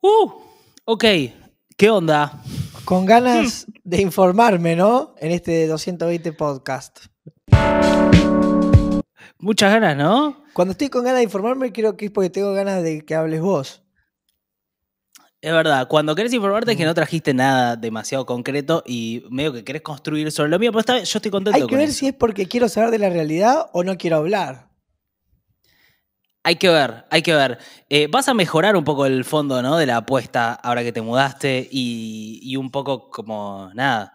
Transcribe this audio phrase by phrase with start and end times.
[0.00, 0.30] Uh,
[0.84, 1.04] ok.
[1.76, 2.40] ¿Qué onda?
[2.84, 5.14] Con ganas de informarme, ¿no?
[5.18, 7.06] En este 220 podcast.
[9.40, 10.44] Muchas ganas, ¿no?
[10.52, 13.40] Cuando estoy con ganas de informarme, creo que es porque tengo ganas de que hables
[13.40, 13.82] vos.
[15.40, 19.62] Es verdad, cuando querés informarte es que no trajiste nada demasiado concreto y medio que
[19.62, 21.98] querés construir sobre lo mío, pero está, yo estoy contento Hay que con ver eso.
[21.98, 24.67] si es porque quiero saber de la realidad o no quiero hablar.
[26.48, 27.58] Hay que ver, hay que ver.
[27.90, 29.76] Eh, vas a mejorar un poco el fondo, ¿no?
[29.76, 34.14] De la apuesta ahora que te mudaste y, y un poco como, nada,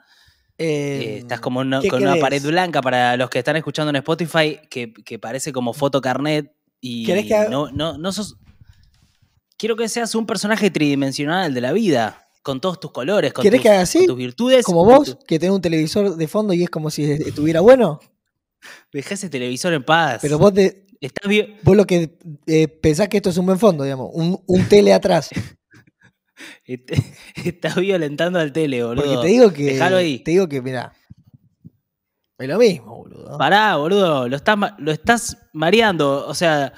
[0.57, 0.65] eh,
[1.01, 3.97] Eh, estás como una- ¿qué con una pared blanca para los que están escuchando en
[3.97, 8.35] Spotify que, que parece como foto carnet y ¿Querés que haga- no, no, no sos...
[9.55, 13.59] Quiero que seas un personaje tridimensional de la vida, con todos tus colores, con, ¿Querés
[13.59, 13.99] tus, que haga así?
[13.99, 14.65] con tus virtudes.
[14.65, 17.99] Como vos, tu- que tenés un televisor de fondo y es como si estuviera bueno.
[18.91, 20.17] Dejá ese televisor en paz.
[20.23, 21.57] Pero vos, de- Estás bien...
[21.63, 22.17] vos lo que
[22.47, 24.09] eh, pensás que esto es un buen fondo, digamos.
[24.13, 25.29] Un, un tele atrás.
[27.45, 29.03] Estás violentando al tele, boludo.
[29.03, 29.63] Porque te digo que.
[29.63, 30.19] Dejalo ahí.
[30.19, 30.93] Te digo que, mira.
[32.37, 33.37] Es lo mismo, boludo.
[33.37, 36.25] Pará, boludo, lo estás, lo estás mareando.
[36.27, 36.73] O sea,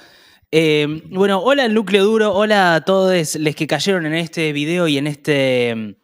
[0.50, 4.86] eh, bueno, hola al núcleo duro, hola a todos los que cayeron en este video
[4.86, 5.94] y en este mm,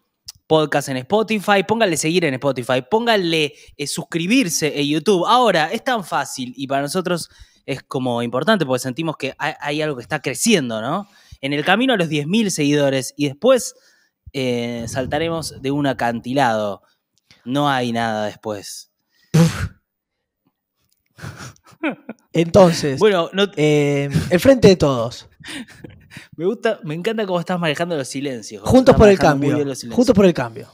[0.47, 1.63] podcast en Spotify.
[1.67, 5.25] Pónganle seguir en Spotify, pónganle eh, suscribirse en YouTube.
[5.27, 7.29] Ahora, es tan fácil y para nosotros
[7.67, 11.09] es como importante porque sentimos que hay, hay algo que está creciendo, ¿no?
[11.41, 13.75] En el camino a los 10.000 seguidores y después
[14.33, 16.83] eh, saltaremos de un acantilado.
[17.45, 18.91] No hay nada después.
[22.33, 25.29] Entonces, Bueno, no, eh, el frente de todos.
[26.37, 28.63] Me gusta, me encanta cómo estás manejando los silencios.
[28.69, 29.57] Juntos por el cambio.
[29.91, 30.69] Juntos por el cambio.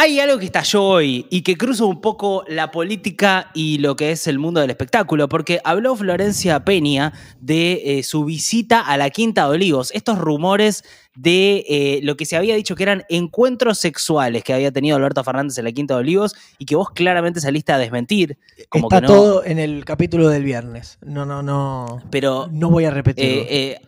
[0.00, 4.12] Hay algo que estalló hoy y que cruza un poco la política y lo que
[4.12, 9.10] es el mundo del espectáculo, porque habló Florencia Peña de eh, su visita a la
[9.10, 9.90] Quinta de Olivos.
[9.92, 10.84] Estos rumores
[11.16, 15.24] de eh, lo que se había dicho que eran encuentros sexuales que había tenido Alberto
[15.24, 18.38] Fernández en la Quinta de Olivos y que vos claramente saliste a desmentir.
[18.68, 19.12] Como Está que no.
[19.12, 20.98] todo en el capítulo del viernes.
[21.04, 22.04] No, no, no.
[22.12, 23.42] Pero No voy a repetirlo.
[23.42, 23.80] Eh, eh,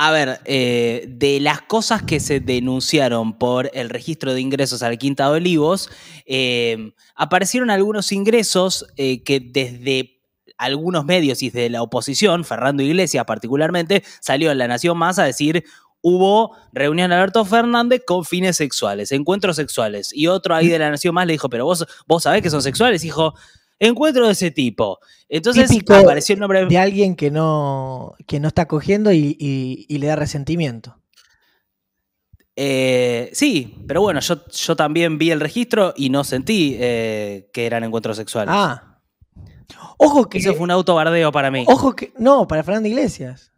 [0.00, 4.96] a ver, eh, de las cosas que se denunciaron por el registro de ingresos al
[4.96, 5.90] Quinta de Olivos,
[6.24, 10.20] eh, aparecieron algunos ingresos eh, que desde
[10.56, 15.24] algunos medios y desde la oposición, Fernando Iglesias particularmente, salió en La Nación Más a
[15.24, 15.64] decir
[16.00, 20.12] hubo reunión Alberto Fernández con fines sexuales, encuentros sexuales.
[20.12, 22.62] Y otro ahí de La Nación Más le dijo, pero vos, vos sabés que son
[22.62, 23.34] sexuales, dijo,
[23.80, 24.98] encuentro de ese tipo.
[25.28, 29.86] Entonces Típico apareció el nombre de alguien que no, que no está cogiendo y, y-
[29.88, 30.96] y le da resentimiento.
[32.56, 37.66] Eh, sí, pero bueno, yo, yo también vi el registro y no sentí eh, que
[37.66, 38.52] eran encuentros sexuales.
[38.56, 39.00] Ah.
[39.98, 40.38] Ojo que.
[40.38, 41.64] Eso fue un autobardeo para mí.
[41.68, 42.12] Ojo que.
[42.18, 43.52] No, para Fernando Iglesias.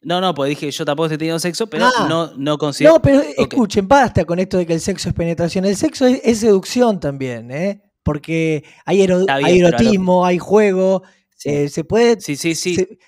[0.00, 2.06] No, no, pues dije, yo tampoco he tenido sexo, pero Ah.
[2.08, 2.94] no, no considero.
[2.94, 3.52] No, pero Ok.
[3.52, 5.64] escuchen, basta con esto de que el sexo es penetración.
[5.64, 7.82] El sexo es, es seducción también, ¿eh?
[8.02, 11.02] Porque hay, ero- bien, erotismo, hay juego.
[11.36, 11.48] Sí.
[11.50, 12.20] eh, se puede.
[12.20, 12.74] Sí, sí, sí.
[12.76, 12.98] se-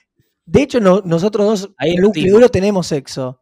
[0.46, 3.40] de hecho, no- nosotros dos, Hay núcleo duro, tenemos sexo.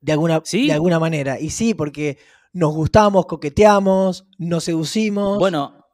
[0.00, 0.66] De alguna, ¿Sí?
[0.68, 1.38] de alguna manera.
[1.40, 2.18] Y sí, porque
[2.52, 5.38] nos gustamos, coqueteamos, nos seducimos.
[5.38, 5.84] Bueno,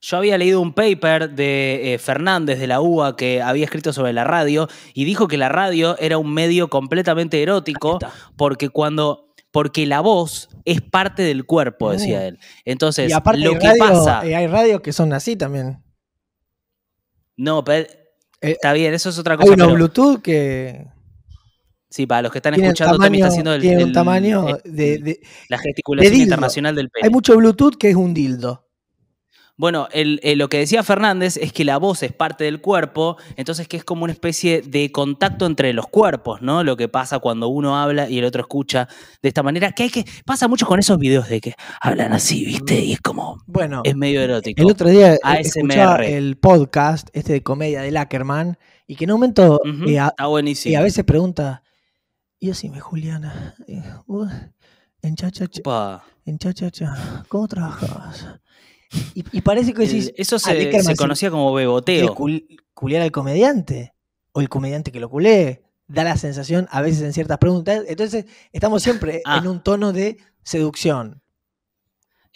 [0.00, 4.12] yo había leído un paper de eh, Fernández de la UBA que había escrito sobre
[4.12, 7.98] la radio y dijo que la radio era un medio completamente erótico
[8.36, 9.25] porque cuando
[9.56, 12.22] porque la voz es parte del cuerpo, decía Mm.
[12.24, 12.38] él.
[12.66, 15.82] Entonces, y aparte lo hay, que radio- pasa, eh, hay radios que son así también.
[17.38, 17.88] no, pero
[18.42, 19.54] Eh, está bien, eso es otra Hay cosa.
[19.54, 20.88] unos pero- Bluetooth que
[21.88, 24.72] Sí, para los que están escuchando, tamaño, está haciendo el, tienen un el- tamaño el-
[24.76, 27.06] de, de- la gesticulación internacional del pene.
[27.06, 28.65] Hay mucho Bluetooth que es un dildo.
[29.58, 33.16] Bueno, el- eh, lo que decía Fernández es que la voz es parte del cuerpo,
[33.36, 36.62] entonces que es como una especie de contacto entre los cuerpos, ¿no?
[36.62, 38.86] Lo que pasa cuando uno habla y el otro escucha
[39.22, 42.44] de esta manera, que hay que pasa mucho con esos videos de que hablan así,
[42.44, 42.78] ¿viste?
[42.84, 44.60] Y es como Bueno, es medio erótico.
[44.60, 49.12] el otro día eh, escuchaba el podcast este de comedia de Lackerman y que en
[49.12, 50.72] un momento eh, a, está buenísimo.
[50.72, 51.62] y a veces pregunta,
[52.38, 54.30] y decime Juliana, eh, vos
[55.00, 55.46] en cha cha
[56.26, 58.26] en cha cha cha, ¿cómo trabajas?
[59.14, 62.14] Y, y parece que decís, eso ah, se, se conocía como ¿quiere beboteo.
[62.14, 63.92] cul- culiar al comediante?
[64.32, 65.62] ¿O el comediante que lo culé?
[65.88, 67.84] Da la sensación a veces en ciertas preguntas.
[67.88, 69.38] Entonces, estamos siempre Ah.
[69.38, 71.22] en un tono de seducción.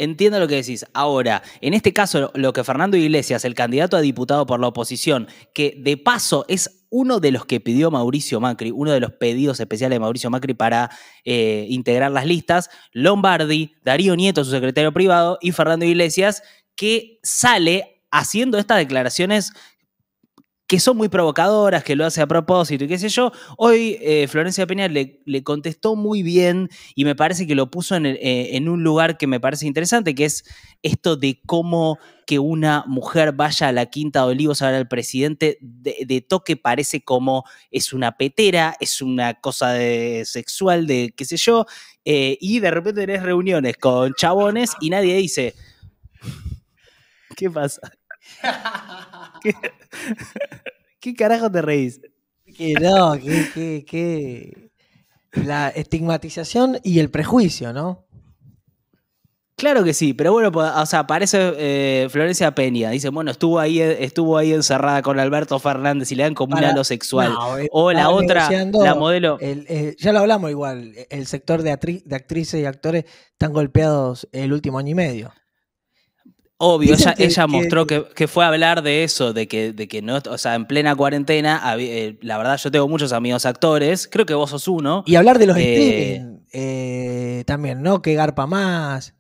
[0.00, 0.86] Entiendo lo que decís.
[0.94, 5.28] Ahora, en este caso, lo que Fernando Iglesias, el candidato a diputado por la oposición,
[5.52, 9.60] que de paso es uno de los que pidió Mauricio Macri, uno de los pedidos
[9.60, 10.90] especiales de Mauricio Macri para
[11.26, 16.42] eh, integrar las listas, Lombardi, Darío Nieto, su secretario privado, y Fernando Iglesias,
[16.76, 19.52] que sale haciendo estas declaraciones
[20.70, 23.32] que son muy provocadoras, que lo hace a propósito y qué sé yo.
[23.56, 28.56] Hoy eh, Florencia Peña le, contestó muy bien y me parece que lo puso eh,
[28.56, 30.44] en, un lugar que me parece interesante, que es
[30.82, 34.86] esto de cómo que una mujer vaya a la Quinta de Olivos a ver al
[34.86, 41.12] presidente, de, de, toque parece como es una petera, es una cosa de sexual, de
[41.16, 41.66] qué sé yo,
[42.04, 45.52] eh, y de repente tenés reuniones con chabones y nadie dice,
[47.34, 47.80] ¿qué pasa?
[49.42, 49.54] ¿Qué,
[51.00, 52.00] ¿Qué carajo te reís?
[52.56, 54.70] Que no, que, que, que,
[55.32, 58.06] la estigmatización y el prejuicio, ¿no?
[59.60, 63.78] Claro que sí, pero bueno, o sea, aparece eh, Florencia Peña, dice, bueno, estuvo ahí,
[63.78, 67.34] estuvo ahí encerrada con Alberto Fernández y le dan como Para, un halo sexual.
[67.34, 69.38] No, o la otra, la modelo.
[69.38, 74.26] El, eh, ya lo hablamos igual, el sector de, de actrices y actores están golpeados
[74.32, 75.30] el último año y medio.
[76.62, 79.88] Obvio, ella, que, ella, mostró que, que, fue a hablar de eso, de que, de
[79.88, 84.06] que no, o sea, en plena cuarentena, eh, la verdad yo tengo muchos amigos actores,
[84.06, 85.02] creo que vos sos uno.
[85.06, 88.02] Y hablar de los eh, streaming eh, también, ¿no?
[88.02, 89.14] Que garpa más.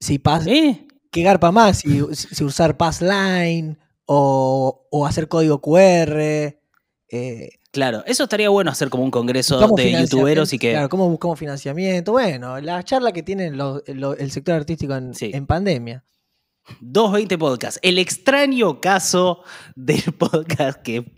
[0.00, 0.50] Si pasa.
[0.50, 0.84] ¿Eh?
[1.12, 6.58] Que garpa más, si, si usar Passline o, o, hacer código QR.
[7.70, 10.72] Claro, eso estaría bueno hacer como un congreso de youtuberos y que.
[10.72, 12.12] Claro, cómo buscamos financiamiento.
[12.12, 15.30] Bueno, la charla que tiene lo, lo, el sector artístico en, sí.
[15.34, 16.04] en pandemia.
[16.80, 17.80] 220 podcasts.
[17.82, 19.42] El extraño caso
[19.74, 21.12] del podcast que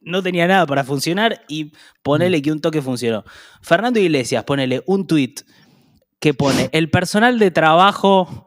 [0.00, 1.72] no tenía nada para funcionar y
[2.02, 3.24] ponele que un toque funcionó.
[3.62, 5.34] Fernando Iglesias, ponele un tweet
[6.20, 8.46] que pone el personal de trabajo,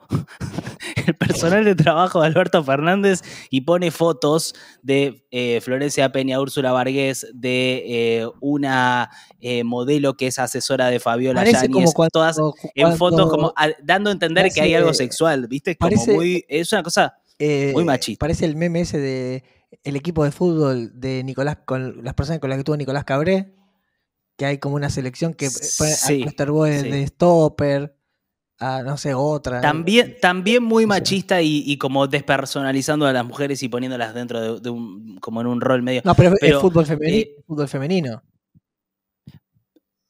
[1.08, 6.72] el personal de trabajo de Alberto Fernández y pone fotos de eh, Florencia Peña, Úrsula
[6.72, 9.10] Vargués, de eh, una
[9.40, 14.10] eh, modelo que es asesora de Fabiola Yáñez, todas cuando, en fotos como a, dando
[14.10, 15.76] a entender parece, que hay algo sexual, ¿viste?
[15.76, 18.20] Parece, como muy, es una cosa muy machista.
[18.20, 19.44] Parece el meme ese de
[19.84, 23.58] el equipo de fútbol de Nicolás, con las personas con las que tuvo Nicolás Cabré
[24.38, 26.50] que hay como una selección que pone sí, a Cluster
[26.82, 26.90] sí.
[26.90, 27.97] de Stopper,
[28.60, 29.62] a no sé, otra.
[29.62, 34.60] También, también muy machista y, y, como despersonalizando a las mujeres y poniéndolas dentro de,
[34.60, 36.02] de un, como en un rol medio.
[36.04, 37.18] No, pero, pero es fútbol femenino.
[37.18, 38.24] Eh, fútbol femenino.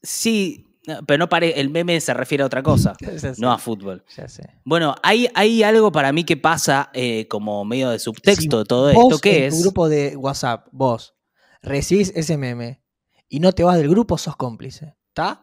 [0.02, 0.68] Sí,
[1.06, 2.94] pero no pare, el meme se refiere a otra cosa,
[3.38, 4.04] no a fútbol.
[4.16, 4.48] Ya sé.
[4.64, 8.64] Bueno, hay, hay algo para mí que pasa eh, como medio de subtexto si de
[8.64, 9.54] todo vos esto, que es...
[9.54, 11.14] tu grupo de WhatsApp, vos
[11.60, 12.82] recibís ese meme
[13.28, 14.96] y no te vas del grupo, sos cómplice.
[15.08, 15.42] ¿Está?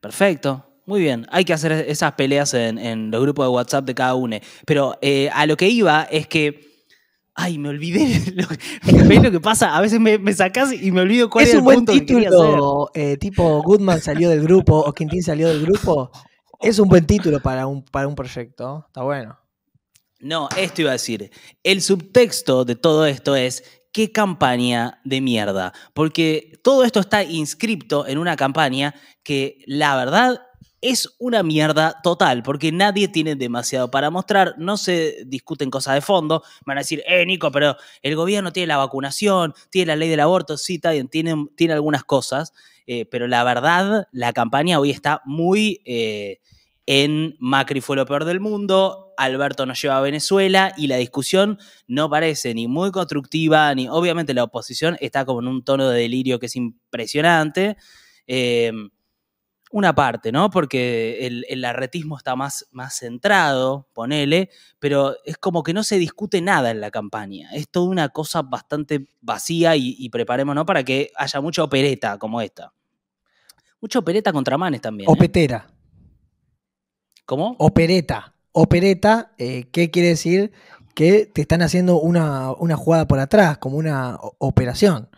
[0.00, 0.69] Perfecto.
[0.90, 4.16] Muy bien, hay que hacer esas peleas en, en los grupos de WhatsApp de cada
[4.16, 4.36] uno.
[4.66, 6.68] Pero eh, a lo que iba es que.
[7.32, 8.32] Ay, me olvidé.
[8.34, 8.48] Lo,
[9.06, 9.76] ¿Ves lo que pasa?
[9.76, 12.90] A veces me, me sacás y me olvido cuál es el un buen punto título,
[12.92, 16.10] eh, tipo Goodman salió del grupo o Quintín salió del grupo.
[16.58, 18.84] Es un buen título para un, para un proyecto.
[18.88, 19.38] Está bueno.
[20.18, 21.30] No, esto iba a decir.
[21.62, 23.62] El subtexto de todo esto es
[23.92, 25.72] qué campaña de mierda.
[25.94, 30.40] Porque todo esto está inscripto en una campaña que la verdad
[30.80, 36.00] es una mierda total, porque nadie tiene demasiado para mostrar, no se discuten cosas de
[36.00, 40.08] fondo, van a decir, eh, Nico, pero el gobierno tiene la vacunación, tiene la ley
[40.08, 42.52] del aborto, sí, está bien, tiene, tiene algunas cosas,
[42.86, 46.40] eh, pero la verdad, la campaña hoy está muy eh,
[46.86, 51.58] en Macri fue lo peor del mundo, Alberto nos lleva a Venezuela y la discusión
[51.86, 56.00] no parece ni muy constructiva, ni obviamente la oposición está como en un tono de
[56.00, 57.76] delirio que es impresionante.
[58.26, 58.72] Eh,
[59.70, 60.50] una parte, ¿no?
[60.50, 65.98] Porque el, el arretismo está más, más centrado, ponele, pero es como que no se
[65.98, 67.50] discute nada en la campaña.
[67.52, 72.40] Es toda una cosa bastante vacía y, y preparémonos para que haya mucha opereta como
[72.40, 72.72] esta.
[73.80, 75.08] Mucha opereta contra manes también.
[75.08, 75.12] ¿eh?
[75.12, 75.70] Opetera.
[77.24, 77.54] ¿Cómo?
[77.58, 78.34] Opereta.
[78.52, 80.52] Opereta, eh, ¿qué quiere decir?
[80.94, 85.08] Que te están haciendo una, una jugada por atrás, como una operación.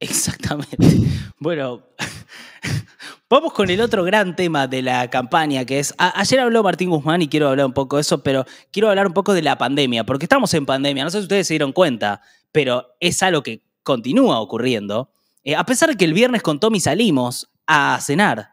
[0.00, 0.76] Exactamente.
[1.38, 1.82] bueno,
[3.30, 7.22] vamos con el otro gran tema de la campaña, que es, ayer habló Martín Guzmán
[7.22, 10.04] y quiero hablar un poco de eso, pero quiero hablar un poco de la pandemia,
[10.04, 13.62] porque estamos en pandemia, no sé si ustedes se dieron cuenta, pero es algo que
[13.82, 15.12] continúa ocurriendo.
[15.44, 18.50] Eh, a pesar de que el viernes con Tommy salimos a cenar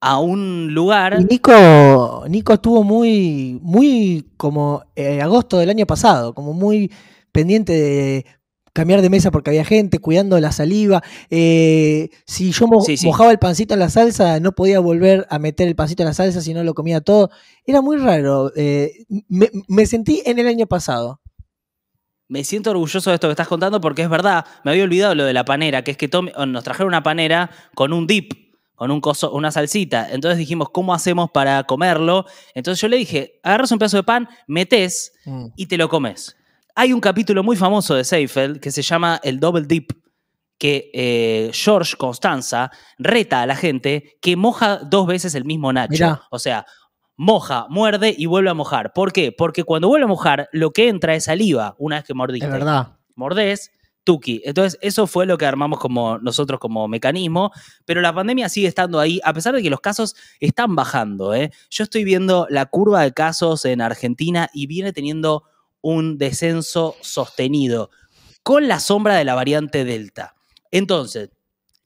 [0.00, 1.24] a un lugar...
[1.28, 6.92] Nico, Nico estuvo muy, muy como eh, agosto del año pasado, como muy
[7.32, 8.26] pendiente de
[8.78, 11.02] cambiar de mesa porque había gente, cuidando la saliva.
[11.30, 13.06] Eh, si yo mo Sí, sí.
[13.06, 16.14] mojaba el pancito en la salsa, no podía volver a meter el pancito en la
[16.14, 17.30] salsa si no lo comía todo.
[17.66, 18.52] Era muy raro.
[18.56, 18.92] eh,
[19.28, 21.20] me, me sentí en el año pasado.
[22.28, 25.24] Me siento orgulloso de esto que estás contando porque es verdad, me había olvidado lo
[25.24, 26.10] de la panera, que es que
[26.46, 28.32] nos trajeron una panera con un dip,
[28.74, 30.08] con un coso, una salsita.
[30.12, 32.26] Entonces dijimos, ¿cómo hacemos para comerlo?
[32.54, 35.46] Entonces yo le dije, agarras un pedazo de pan, metes Mm.
[35.56, 36.36] y te lo comes.
[36.80, 39.90] Hay un capítulo muy famoso de Seinfeld que se llama El Double Dip,
[40.58, 45.90] que eh, George Constanza reta a la gente que moja dos veces el mismo Nacho.
[45.90, 46.22] Mirá.
[46.30, 46.66] O sea,
[47.16, 48.92] moja, muerde y vuelve a mojar.
[48.92, 49.32] ¿Por qué?
[49.32, 52.46] Porque cuando vuelve a mojar, lo que entra es saliva una vez que mordiste.
[52.46, 52.96] Es verdad.
[53.16, 53.72] Mordés,
[54.04, 54.40] tuki.
[54.44, 57.50] Entonces, eso fue lo que armamos como nosotros como mecanismo,
[57.86, 61.34] pero la pandemia sigue estando ahí, a pesar de que los casos están bajando.
[61.34, 61.50] ¿eh?
[61.70, 65.42] Yo estoy viendo la curva de casos en Argentina y viene teniendo
[65.80, 67.90] un descenso sostenido
[68.42, 70.34] con la sombra de la variante Delta.
[70.70, 71.30] Entonces,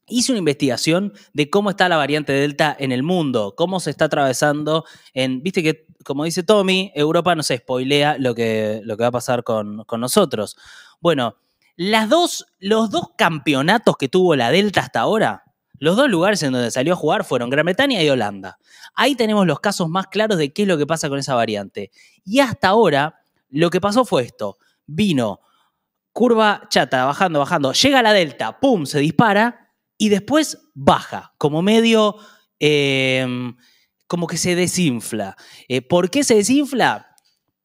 [0.07, 4.07] hice una investigación de cómo está la variante Delta en el mundo, cómo se está
[4.07, 4.85] atravesando
[5.15, 9.09] en, viste que, como dice Tommy, Europa no se spoilea lo que, lo que va
[9.09, 10.57] a pasar con, con nosotros.
[11.01, 11.37] Bueno,
[11.77, 15.45] las dos, los dos campeonatos que tuvo la Delta hasta ahora,
[15.79, 18.59] los dos lugares en donde salió a jugar fueron Gran Bretaña y Holanda.
[18.95, 21.91] Ahí tenemos los casos más claros de qué es lo que pasa con esa variante.
[22.25, 23.22] Y hasta ahora,
[23.53, 24.59] lo que pasó fue esto.
[24.87, 25.41] Vino
[26.13, 27.73] curva chata, bajando, bajando.
[27.73, 28.85] Llega la Delta, ¡pum!
[28.85, 32.17] Se dispara y después baja, como medio...
[32.59, 33.55] eh,
[34.13, 35.37] como que se desinfla.
[35.69, 37.12] Eh, ¿Por qué se desinfla?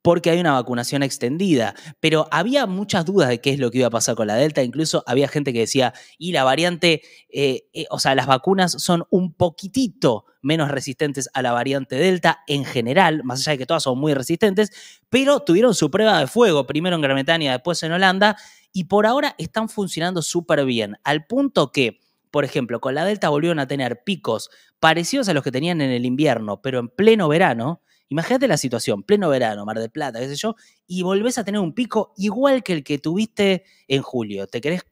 [0.08, 1.76] Porque hay una vacunación extendida.
[2.00, 4.64] Pero había muchas dudas de qué es lo que iba a pasar con la Delta.
[4.64, 9.04] Incluso había gente que decía, y la variante, eh, eh, o sea, las vacunas son
[9.10, 13.84] un poquitito menos resistentes a la variante Delta en general, más allá de que todas
[13.84, 14.72] son muy resistentes,
[15.10, 18.38] pero tuvieron su prueba de fuego, primero en Gran Bretaña, después en Holanda,
[18.72, 22.00] y por ahora están funcionando súper bien, al punto que,
[22.32, 25.92] por ejemplo, con la Delta volvieron a tener picos parecidos a los que tenían en
[25.92, 27.82] el invierno, pero en pleno verano.
[28.10, 31.60] Imagínate la situación, pleno verano, Mar del Plata, qué sé yo, y volvés a tener
[31.60, 34.48] un pico igual que el que tuviste en julio.
[34.48, 34.84] Te querés,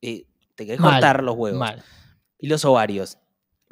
[0.00, 1.82] eh, te querés Mal, cortar los huevos Mal.
[2.38, 3.18] y los ovarios.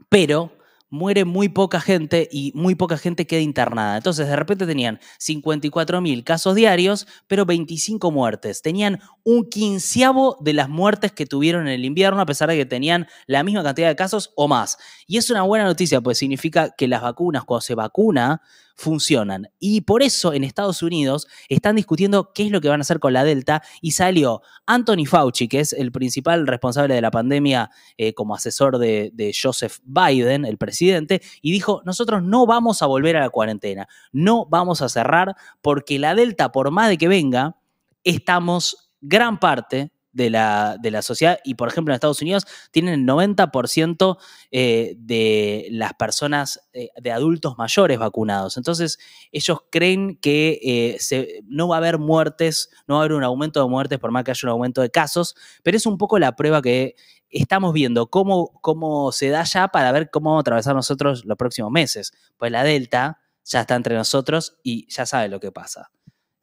[0.08, 0.52] Pero
[0.92, 3.96] muere muy poca gente y muy poca gente queda internada.
[3.96, 8.60] Entonces, de repente tenían 54.000 casos diarios, pero 25 muertes.
[8.60, 12.66] Tenían un quinceavo de las muertes que tuvieron en el invierno, a pesar de que
[12.66, 14.76] tenían la misma cantidad de casos o más.
[15.06, 18.42] Y es una buena noticia, pues significa que las vacunas, cuando se vacuna,
[18.76, 19.48] funcionan.
[19.58, 22.98] Y por eso en Estados Unidos están discutiendo qué es lo que van a hacer
[22.98, 27.70] con la Delta y salió Anthony Fauci, que es el principal responsable de la pandemia
[27.96, 32.86] eh, como asesor de, de Joseph Biden, el presidente, y dijo, nosotros no vamos a
[32.86, 37.08] volver a la cuarentena, no vamos a cerrar porque la Delta, por más de que
[37.08, 37.56] venga,
[38.04, 43.00] estamos gran parte de la, de la sociedad y, por ejemplo, en Estados Unidos tienen
[43.00, 44.18] el 90%
[44.50, 48.56] eh, de las personas, eh, de adultos mayores vacunados.
[48.56, 48.98] Entonces,
[49.32, 53.62] ellos creen que eh, no va a haber muertes, no va a haber un aumento
[53.62, 56.36] de muertes por más que haya un aumento de casos, pero es un poco la
[56.36, 56.94] prueba que
[57.30, 61.36] estamos viendo, cómo, cómo se da ya para ver cómo vamos a atravesar nosotros los
[61.38, 62.12] próximos meses.
[62.36, 65.90] Pues la Delta ya está entre nosotros y ya sabe lo que pasa.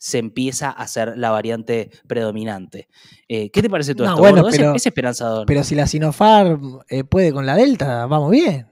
[0.02, 2.88] Se empieza a hacer la variante predominante.
[3.28, 4.22] Eh, ¿Qué te parece todo No, esto?
[4.22, 5.46] bueno, pero- es, esperanzador.
[5.46, 8.66] Pero si la Sinopharm eh, puede con la Delta, vamos bien.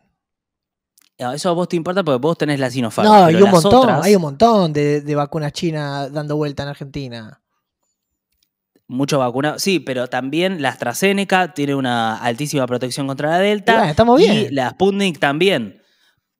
[1.17, 3.07] Eso a vos te importa porque vos tenés la Sinopharm.
[3.07, 6.69] no, hay un montón, otras, hay un montón de, de vacunas chinas dando vuelta en
[6.69, 7.41] Argentina.
[8.87, 9.59] Mucho vacuna.
[9.59, 13.73] Sí, pero también la AstraZeneca tiene una altísima protección contra la Delta.
[13.73, 14.55] Y bueno, estamos Y bien.
[14.55, 15.81] la Sputnik también.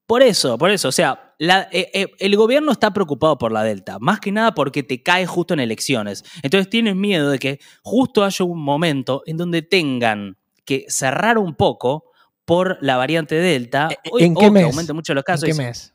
[0.08, 0.88] Por eso, por eso.
[0.88, 3.98] O sea, la- eh, eh, el gobierno está preocupado por la Delta.
[4.00, 6.24] Más que nada porque te cae justo en elecciones.
[6.42, 11.56] Entonces tienes miedo de que justo haya un momento en donde tengan que cerrar un
[11.56, 12.06] poco
[12.46, 13.90] por la variante Delta.
[13.92, 14.64] Eh, o- ¿en o qué que mes?
[14.64, 15.44] aumente mucho los ¿En casos.
[15.50, 15.94] qué y- mes?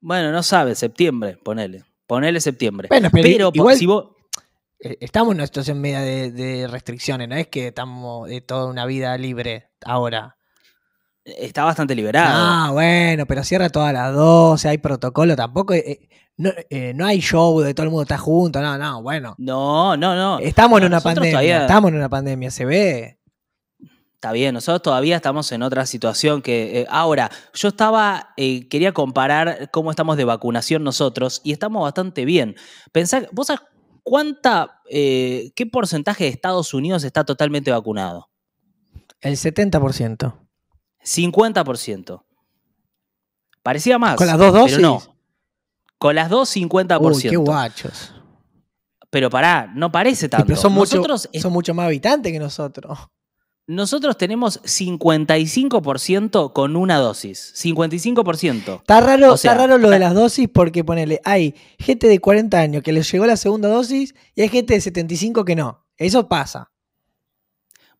[0.00, 1.84] Bueno, no sabe, septiembre, ponele.
[2.06, 2.88] Ponele septiembre.
[2.88, 4.06] Bueno, pero pero igual- si vos.
[4.78, 8.66] Eh, Estamos en una situación media de, de restricciones, no es que estamos de toda
[8.70, 10.36] una vida libre ahora.
[11.38, 12.32] Está bastante liberado.
[12.34, 15.74] Ah, bueno, pero cierra todas las 12, hay protocolo, tampoco.
[15.74, 19.34] eh, no, eh, no hay show de todo el mundo está junto, no, no, bueno.
[19.38, 20.38] No, no, no.
[20.38, 23.18] Estamos en una pandemia, todavía- estamos en una pandemia, se ve.
[24.14, 26.80] Está bien, nosotros todavía estamos en otra situación que...
[26.82, 32.26] eh, ahora, yo estaba, eh, quería comparar cómo estamos de vacunación nosotros y estamos bastante
[32.26, 32.54] bien.
[32.92, 33.62] Pensá, ¿vos sabés
[34.02, 38.28] cuánta, eh, qué porcentaje de Estados Unidos está totalmente vacunado?
[39.22, 40.34] El 70%.
[41.04, 42.22] 50%.
[43.62, 44.16] Parecía más.
[44.16, 44.76] ¿Con las dos dosis?
[44.76, 45.02] Pero no.
[45.98, 47.14] Con las dos, 50%.
[47.14, 48.14] Uy, qué guachos.
[49.10, 50.46] Pero pará, no parece tanto.
[50.46, 52.98] pero son mucho, nosotros, son mucho más habitantes que nosotros.
[53.66, 57.52] nosotros tenemos 55% con una dosis.
[57.56, 58.80] 55%.
[58.80, 62.20] Está raro, O sea, está raro lo de las dosis porque ponele, hay gente de
[62.20, 65.84] 40 años que les llegó la segunda dosis y hay gente de 75 que no.
[65.96, 66.70] Eso pasa.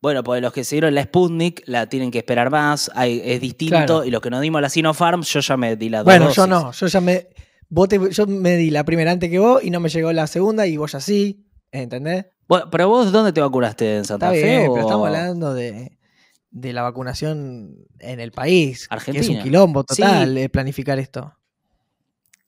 [0.03, 3.41] Bueno, pues los que se dieron la Sputnik la tienen que esperar más, hay- es
[3.41, 3.75] distinto.
[3.77, 4.05] Claro.
[4.05, 6.47] Y los que nos dimos la Sinopharm, yo ya me di la dos Bueno, yo
[6.47, 7.29] no, yo ya me,
[7.69, 10.27] vos te- yo me di la primera antes que vos y no me llegó la
[10.27, 11.47] segunda y vos ya sí.
[11.73, 12.27] ¿Entendés?
[12.49, 13.99] Bueno, pero vos, ¿dónde te vacunaste?
[13.99, 14.57] ¿En Santa Está Fe?
[14.59, 15.99] bien, o- pero estamos hablando de,
[16.51, 18.79] de la vacunación en el país.
[18.89, 19.37] Que es Argentina.
[19.39, 20.03] un quilombo Sí.
[20.03, 21.33] total eh, planificar esto.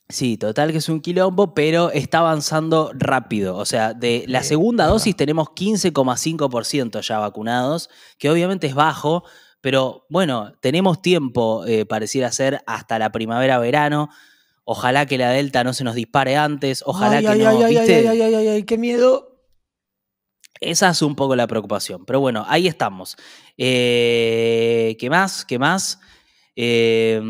[0.09, 3.57] Sí, total que es un quilombo, pero está avanzando rápido.
[3.57, 9.25] O sea, de la segunda dosis tenemos 15,5% ya vacunados, que obviamente es bajo,
[9.63, 14.11] pero bueno, tenemos tiempo, eh, pareciera ser, hasta la primavera-verano.
[14.65, 17.63] Ojalá que la Delta no se nos dispare antes, ojalá ay, que ay, no, ay,
[17.63, 17.97] ay, ¿viste?
[17.97, 19.41] ay, ay, ay, ay, ay, qué miedo.
[20.61, 22.05] Esa es un poco la preocupación.
[22.05, 23.17] Pero bueno, ahí estamos.
[23.57, 25.45] Eh, ¿Qué más?
[25.45, 25.99] ¿Qué más?
[26.55, 27.21] Eh,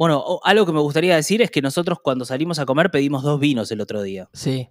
[0.00, 3.38] bueno, algo que me gustaría decir es que nosotros cuando salimos a comer pedimos dos
[3.38, 4.30] vinos el otro día.
[4.32, 4.66] Sí,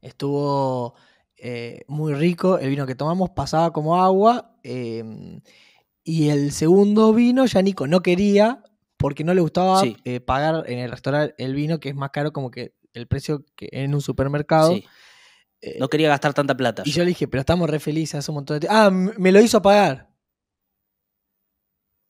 [0.00, 0.94] estuvo
[1.36, 2.56] eh, muy rico.
[2.56, 4.54] El vino que tomamos pasaba como agua.
[4.62, 5.40] eh,
[6.04, 8.62] y el segundo vino ya Nico no quería
[8.96, 9.96] porque no le gustaba Sí.
[10.04, 13.44] eh, pagar en el restaurante el vino que es más caro como que el precio
[13.56, 14.74] que en un supermercado.
[14.74, 14.84] Sí,
[15.80, 16.84] no quería gastar tanta plata.
[16.86, 18.76] y yo le dije, pero estamos re felices hace un montón de tiempo.
[18.78, 20.09] Ah, me lo hizo pagar.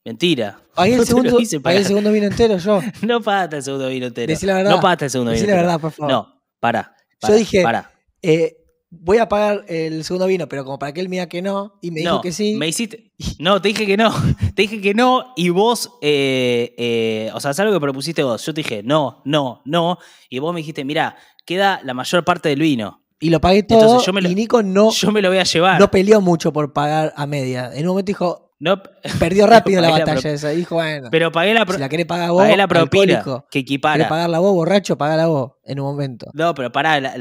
[0.05, 0.61] Mentira.
[0.75, 2.81] Pagué No el, segundo, el segundo vino entero yo.
[3.03, 4.29] No pagaste el segundo vino entero.
[4.29, 4.71] Decí la verdad.
[4.71, 5.69] No pagaste el segundo Decí vino la entero.
[5.73, 6.11] verdad, por favor.
[6.13, 6.95] No, para.
[7.27, 7.93] Yo dije- Para.
[8.23, 8.57] Eh,
[8.91, 11.79] voy a pagar el segundo vino, pero como para que él me diga que no,
[11.83, 12.55] y me dijo que sí.
[12.55, 13.13] Me hiciste.
[13.39, 14.11] No, te dije que no.
[14.55, 18.45] Te dije que no y vos, eh, eh, o sea, es algo que propusiste vos.
[18.45, 19.99] Yo te dije no, no, no.
[20.31, 23.05] Y vos me dijiste, mira, queda la mayor parte del vino.
[23.23, 23.81] Y lo pagué todo.
[23.81, 25.79] Entonces yo me lo- y Nico no, Yo me lo voy a llevar.
[25.79, 27.71] no peleó mucho por pagar a media.
[27.75, 28.83] En un momento dijo, No,
[29.19, 30.51] perdió rápido la batalla esa.
[30.51, 33.25] Dijo, bueno, pero pagué la, pro- si la querés pagar vos, pagué la propina que
[33.25, 34.07] querés equipara.
[34.09, 36.27] pagarla vos, borracho, pagala vos, en un momento.
[36.35, 37.17] No, pero pará, la,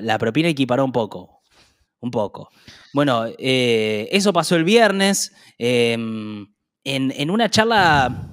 [0.00, 1.42] la, propina equiparó un poco.
[2.00, 2.48] Un poco.
[2.94, 5.32] Bueno, eh, eso pasó el viernes.
[5.58, 8.28] eh, en, en una charla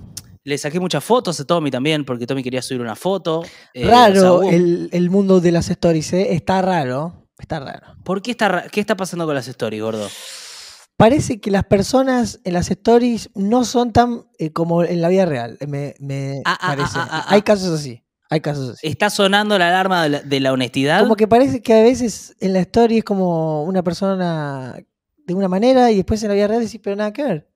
[0.45, 3.43] le saqué muchas fotos a Tommy también, porque Tommy quería subir una foto.
[3.73, 6.33] eh, raro el, el mundo de las stories, ¿eh?
[6.33, 7.27] Está raro.
[7.37, 7.95] Está raro.
[8.05, 10.07] ¿Por qué está, qué está pasando con las stories, gordo?
[10.99, 15.25] Parece que las personas en las stories no son tan eh, como en la vida
[15.25, 15.57] real.
[15.65, 16.99] Me, me Ah, ah, parece.
[16.99, 18.03] ah, Hay casos así.
[18.29, 18.85] Hay casos así.
[18.85, 20.99] ¿Está sonando la alarma de la, de la honestidad?
[20.99, 24.75] Como que parece que a veces en la story es como una persona
[25.25, 27.49] de una manera y después en la vida real decís, pero nada que ver.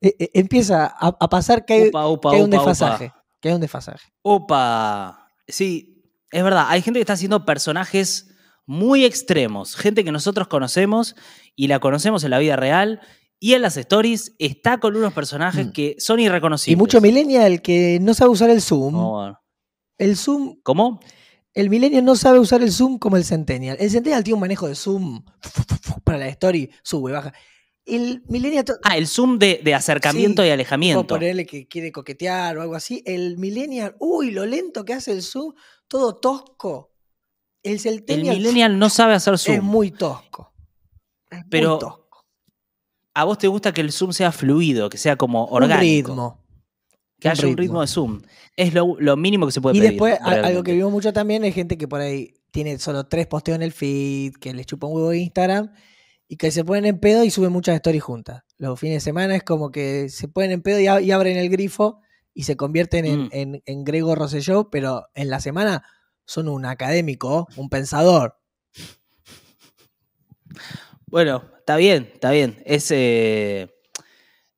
[0.00, 2.56] Eh, eh, empieza a, a pasar que hay, que hay un upa.
[2.56, 3.12] desfasaje.
[3.38, 4.08] Que hay un desfasaje.
[4.22, 5.28] Opa.
[5.46, 6.64] Sí, es verdad.
[6.68, 8.27] Hay gente que está haciendo personajes
[8.68, 9.74] muy extremos.
[9.74, 11.16] Gente que nosotros conocemos
[11.56, 13.00] y la conocemos en la vida real.
[13.40, 15.72] Y en las stories está con unos personajes Mm.
[15.72, 16.74] que son irreconocibles.
[16.74, 18.94] Y mucho millennial que no sabe usar el Zoom.
[18.94, 19.40] Oh, bueno.
[19.96, 21.00] El Zoom, ¿Cómo?
[21.54, 23.76] el millennial no sabe usar el Zoom como el centennial.
[23.80, 25.24] El centennial tiene un manejo de Zoom
[26.04, 27.32] para la story, sube, baja.
[27.86, 31.06] El millennial Ah, el zoom de, de acercamiento Sí, y alejamiento.
[31.06, 33.02] ponerle que quiere coquetear o algo así.
[33.06, 35.54] El millennial, uy, lo lento que hace el Zoom,
[35.88, 36.92] todo tosco.
[37.62, 39.56] El millennial no sabe hacer zoom.
[39.56, 40.52] es muy tosco.
[41.30, 42.24] Es muy Pero tosco.
[43.14, 46.10] A vos te gusta que el zoom sea fluido, que sea como Un orgánico.
[46.10, 46.44] ritmo.
[47.20, 47.80] Que un haya un ritmo.
[47.80, 48.22] de zoom.
[48.56, 49.92] Es lo, lo mínimo que se puede Y pedir.
[49.92, 53.26] después, a- algo que vimos mucho también es gente que por ahí tiene solo tres
[53.26, 55.72] posteos en el feed, que les chupa un huevo de Instagram
[56.28, 58.44] y que se ponen en pedo y suben muchas stories juntas.
[58.56, 61.50] Los fines de semana es como que se ponen en pedo y, y abren el
[61.50, 62.00] grifo
[62.34, 63.28] y se convierten en, Mm.
[63.32, 65.82] en, en Grego Rosselló, pero en la semana
[66.28, 68.36] son un académico, un pensador.
[71.06, 72.62] Bueno, está bien, está bien.
[72.66, 73.74] Es, eh,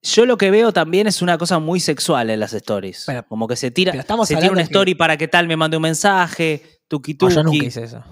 [0.02, 3.06] Yo lo que veo también es una cosa muy sexual en las stories.
[3.28, 5.76] Como que se tira, estamos se tira una que- story para que tal me mande
[5.76, 7.35] un mensaje, tuki No, tuki.
[7.35, 8.02] yo nunca hice eso.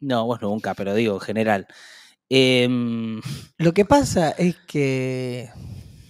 [0.00, 1.66] No, vos nunca, pero digo en general.
[2.28, 3.20] Em,
[3.58, 5.50] Lo que pasa es que.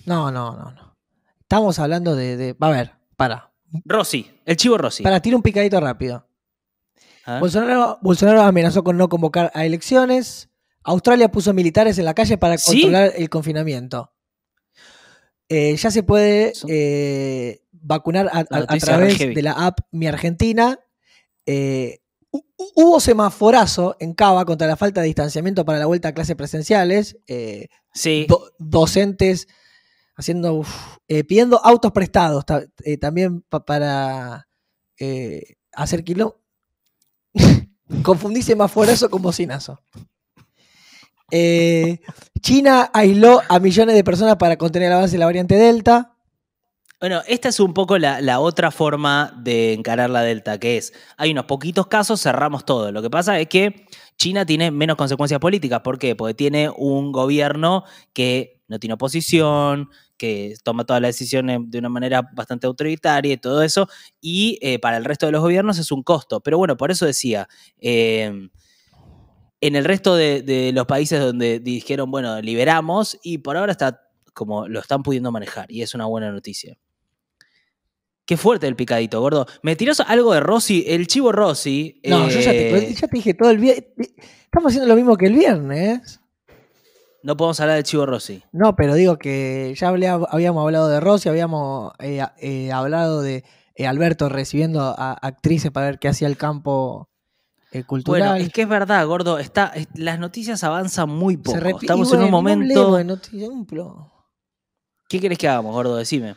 [0.07, 0.97] No, no, no, no.
[1.40, 2.37] Estamos hablando de.
[2.37, 3.53] de- A ver, para.
[3.85, 5.03] Rossi, el chivo Rossi.
[5.03, 6.27] Para, tira un picadito rápido.
[7.41, 10.49] Bolsonaro, Bolsonaro amenazó con no convocar a elecciones.
[10.85, 12.73] Australia puso militares en la calle para ¿Sí?
[12.83, 14.12] controlar el confinamiento.
[15.51, 20.07] Eh, ya se puede eh, vacunar a, a- a noticia través de la app Mi
[20.07, 20.79] Argentina.
[21.47, 26.09] Eh, hu- hu- hubo semaforazo en Cava contra la falta de distanciamiento para la vuelta
[26.09, 27.17] a clases presenciales.
[27.95, 28.27] Sí.
[28.29, 29.49] do- docentes
[30.17, 32.64] haciendo uf, pidiendo autos prestados ta-
[33.01, 34.47] también pa- para
[35.73, 36.41] hacer kilo
[38.03, 39.81] confundí semaforazo con bocinazo
[41.31, 42.01] Eh,
[42.40, 46.16] China aisló a millones de personas para contener el avance de la variante Delta
[47.01, 51.33] Bueno, esta es un poco la, otra forma de encarar la Delta, que es, hay
[51.33, 52.90] unos poquitos casos, cerramos todo.
[52.92, 55.81] Lo que pasa es que China tiene menos consecuencias políticas.
[55.81, 56.16] ¿Por qué?
[56.16, 61.88] Porque tiene un gobierno que no tiene oposición, que toma todas las decisiones de una
[61.88, 63.88] manera bastante autoritaria y todo eso,
[64.20, 66.40] y eh, para el resto de los gobiernos es un costo.
[66.40, 68.50] Pero bueno, por eso decía, eh,
[69.61, 74.02] en el resto de, de los países donde dijeron, bueno, liberamos, y por ahora está
[74.35, 76.78] como lo están pudiendo manejar, y es una buena noticia.
[78.24, 79.46] Qué fuerte el picadito, gordo.
[79.62, 80.85] ¿Me tirás algo de Rossi?
[80.87, 81.98] El chivo Rossi.
[82.04, 83.87] No, yo ya te, eh, ya te dije todo el viernes.
[84.44, 86.20] Estamos haciendo lo mismo que el viernes.
[87.29, 88.43] No podemos hablar del chivo Rossi.
[88.53, 93.87] No, pero digo que ya habíamos hablado de Rossi, habíamos eh, eh, hablado de eh,
[93.87, 97.11] Alberto recibiendo a actrices para ver qué hacía el campo
[97.87, 98.23] cultural.
[98.31, 99.38] Bueno, es que es verdad, gordo.
[99.38, 101.59] Está, es- las noticias avanzan muy poco.
[101.83, 102.97] Estamos en un no momento.
[102.97, 104.11] de plo-
[105.07, 105.97] ¿Qué querés que hagamos, gordo?
[105.97, 106.35] Decime.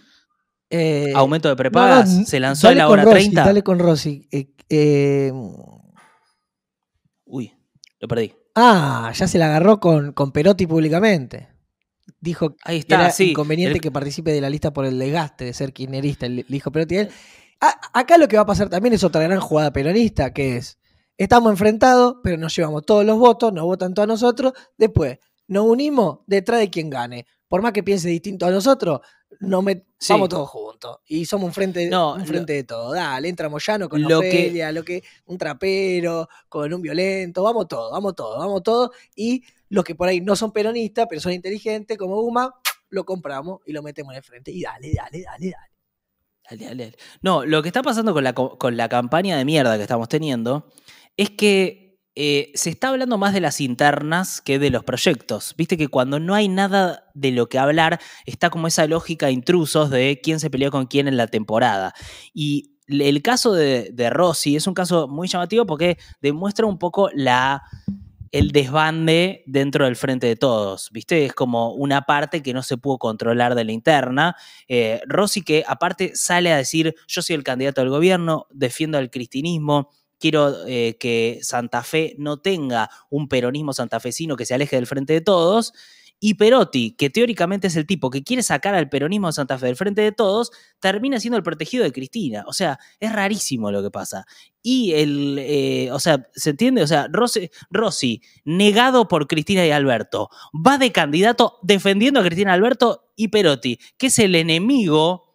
[1.15, 2.09] Aumento de no, prepagas.
[2.11, 3.45] no, Se lanzó en la hora Rossi, 30.
[3.45, 4.27] Dale con Rossi.
[7.23, 7.53] Uy,
[8.01, 8.33] lo perdí.
[8.55, 11.49] Ah, ya se la agarró con, con Perotti públicamente.
[12.19, 13.31] Dijo Ahí que está, era sí.
[13.31, 16.71] inconveniente El- que participe de la lista por el desgaste de ser kirchnerista, le dijo
[16.71, 17.09] Perotti a él.
[17.61, 20.79] A- acá lo que va a pasar también es otra gran jugada peronista, que es,
[21.17, 26.19] estamos enfrentados, pero nos llevamos todos los votos, nos votan todos nosotros, después nos unimos
[26.27, 27.25] detrás de quien gane.
[27.51, 29.01] Por más que piense distinto a nosotros,
[29.41, 30.13] no me, Sí.
[30.13, 30.99] vamos todos juntos.
[31.05, 32.93] Y somos un frente, No, un frente de todo.
[32.93, 37.91] Dale, entra Moyano con Lo que- lo que, un trapero, con un violento, vamos todos,
[37.91, 38.91] vamos todos, vamos todos.
[39.17, 42.53] Y los que por ahí no son peronistas, pero son inteligentes, como Uma,
[42.89, 44.51] lo compramos y lo metemos en el frente.
[44.51, 45.71] Y dale, dale, dale, dale.
[46.49, 46.97] Dale, dale, dale.
[47.21, 50.07] No, lo que está pasando con la, co- con la campaña de mierda que estamos
[50.07, 50.71] teniendo
[51.17, 55.53] es que eh, se está hablando más de las internas que de los proyectos.
[55.57, 59.31] Viste que cuando no hay nada de lo que hablar, está como esa lógica de
[59.31, 61.93] intrusos de quién se peleó con quién en la temporada.
[62.33, 67.63] Y el caso de, Rossi es un caso muy llamativo porque demuestra un poco la
[68.31, 71.25] el desbande dentro del frente de todos, ¿viste?
[71.25, 74.37] Es como una parte que no se pudo controlar de la interna.
[74.69, 79.09] Eh, Rossi que aparte sale a decir, yo soy el candidato del gobierno, defiendo al
[79.09, 79.89] cristinismo,
[80.21, 85.11] quiero eh, que Santa Fe no tenga un peronismo santafesino que se aleje del frente
[85.11, 85.73] de todos.
[86.23, 89.65] Y Perotti, que teóricamente es el tipo que quiere sacar al peronismo de Santa Fe
[89.65, 92.43] del frente de todos, termina siendo el protegido de Cristina.
[92.45, 94.27] O sea, es rarísimo lo que pasa.
[94.61, 96.83] Y el, eh, o sea, ¿se entiende?
[96.83, 102.51] O sea, Rossi, Rossi, negado por Cristina y Alberto, va de candidato defendiendo a Cristina
[102.51, 105.30] y Alberto y Perotti, que es el enemigo,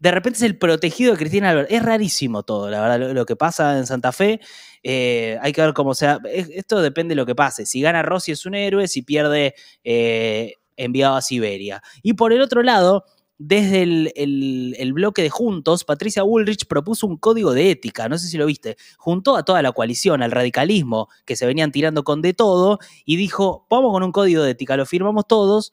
[0.00, 1.72] de repente es el protegido de Cristina Alberto.
[1.74, 4.40] Es rarísimo todo, la verdad, lo, que pasa en Santa Fe.
[4.82, 6.18] Eh, hay que ver cómo sea.
[6.32, 7.66] es- Esto depende de lo que pase.
[7.66, 11.82] Si gana Rossi es un héroe, si pierde, eh, enviado a Siberia.
[12.02, 13.04] Y por el otro lado,
[13.38, 18.36] desde el bloque de Juntos, Patricia Bullrich propuso un código de ética, no sé si
[18.38, 22.34] lo viste, juntó a toda la coalición, al radicalismo, que se venían tirando con de
[22.34, 25.72] todo, y dijo, vamos con un código de ética, lo firmamos todos,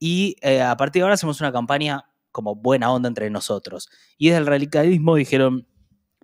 [0.00, 2.04] y eh, a partir de ahora hacemos una campaña
[2.34, 3.88] como buena onda entre nosotros.
[4.18, 5.68] Y desde el radicalismo dijeron,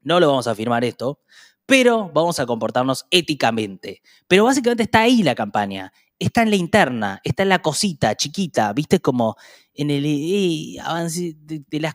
[0.02, 1.20] no lo vamos a firmar esto,
[1.64, 4.02] pero vamos a comportarnos éticamente.
[4.26, 5.92] Pero básicamente está ahí la campaña.
[6.18, 9.36] Está en la interna, está en la cosita chiquita, viste como
[9.72, 11.94] en el eh, avance de, de las...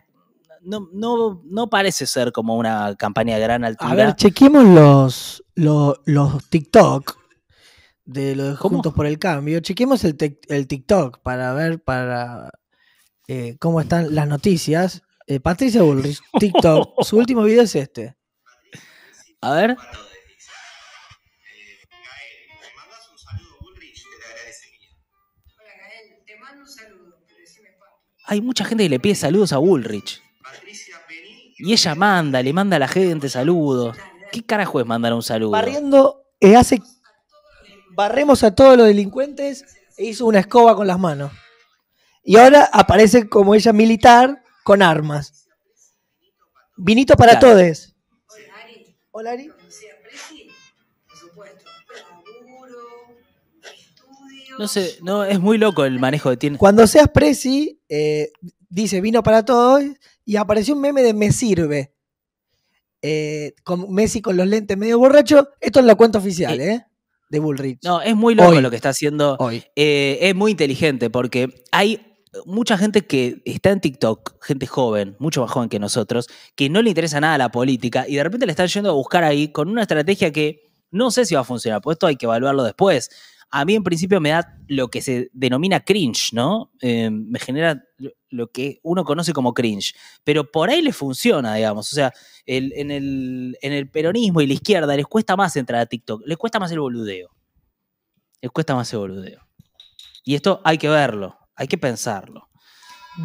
[0.62, 3.90] No, no, no parece ser como una campaña de gran altura.
[3.90, 7.18] A ver, chequemos los, los, los TikTok
[8.06, 8.76] de los ¿Cómo?
[8.76, 9.60] Juntos por el Cambio.
[9.60, 10.16] Chequemos el,
[10.48, 12.50] el TikTok para ver para
[13.28, 15.02] eh, cómo están las noticias.
[15.26, 17.02] Eh, Patricia Bullrich, TikTok.
[17.04, 18.16] Su último video es este.
[19.40, 19.76] A ver, Gael,
[22.60, 24.88] me mandas un saludo, Bullrich, te lo agradecería.
[25.58, 28.02] Hola Gael, te mando un saludo, pero decime Pato.
[28.24, 30.22] hay mucha gente que le pide saludos a Bullrich.
[31.58, 33.96] Y ella manda, le manda a la gente saludos.
[34.30, 35.50] ¿Qué carajo es mandar un saludo?
[35.52, 36.82] Barriendo, eh, hace.
[37.94, 39.64] Barremos a todos los delincuentes
[39.96, 41.32] e hizo una escoba con las manos.
[42.28, 45.46] Y ahora aparece como ella militar con armas.
[46.76, 47.56] Vinito para Claro.
[47.56, 47.94] todos.
[48.28, 49.50] Hola Ari, Hola, Ari.
[54.58, 56.56] No sé, no, es muy loco el manejo que tiene.
[56.58, 58.30] Cuando seas presi, eh,
[58.68, 59.82] dice vino para todos
[60.24, 61.92] y apareció un meme de me sirve.
[63.02, 65.50] Eh, con Messi con los lentes medio borracho.
[65.60, 66.86] Esto es la cuenta oficial, ¿eh?
[67.28, 67.80] De Bullrich.
[67.84, 68.60] No, es muy loco Hoy.
[68.62, 69.36] lo que está haciendo.
[69.38, 69.62] Hoy.
[69.76, 75.40] Eh, es muy inteligente porque hay mucha gente que está en TikTok, gente joven, mucho
[75.40, 78.52] más joven que nosotros, que no le interesa nada la política y de repente le
[78.52, 81.80] están yendo a buscar ahí con una estrategia que no sé si va a funcionar,
[81.80, 83.10] pues esto hay que evaluarlo después.
[83.50, 86.72] A mí en principio me da lo que se denomina cringe, ¿no?
[86.80, 87.82] Eh, me genera
[88.30, 89.94] lo- que uno conoce como cringe,
[90.24, 91.90] pero por ahí le funciona, digamos.
[91.92, 92.12] O sea,
[92.44, 92.90] el, en
[93.72, 96.80] el peronismo y la izquierda les cuesta más entrar a TikTok, les cuesta más el
[96.80, 97.30] boludeo.
[98.42, 99.40] Les cuesta más el boludeo.
[100.24, 102.48] Y esto hay que verlo, hay que pensarlo.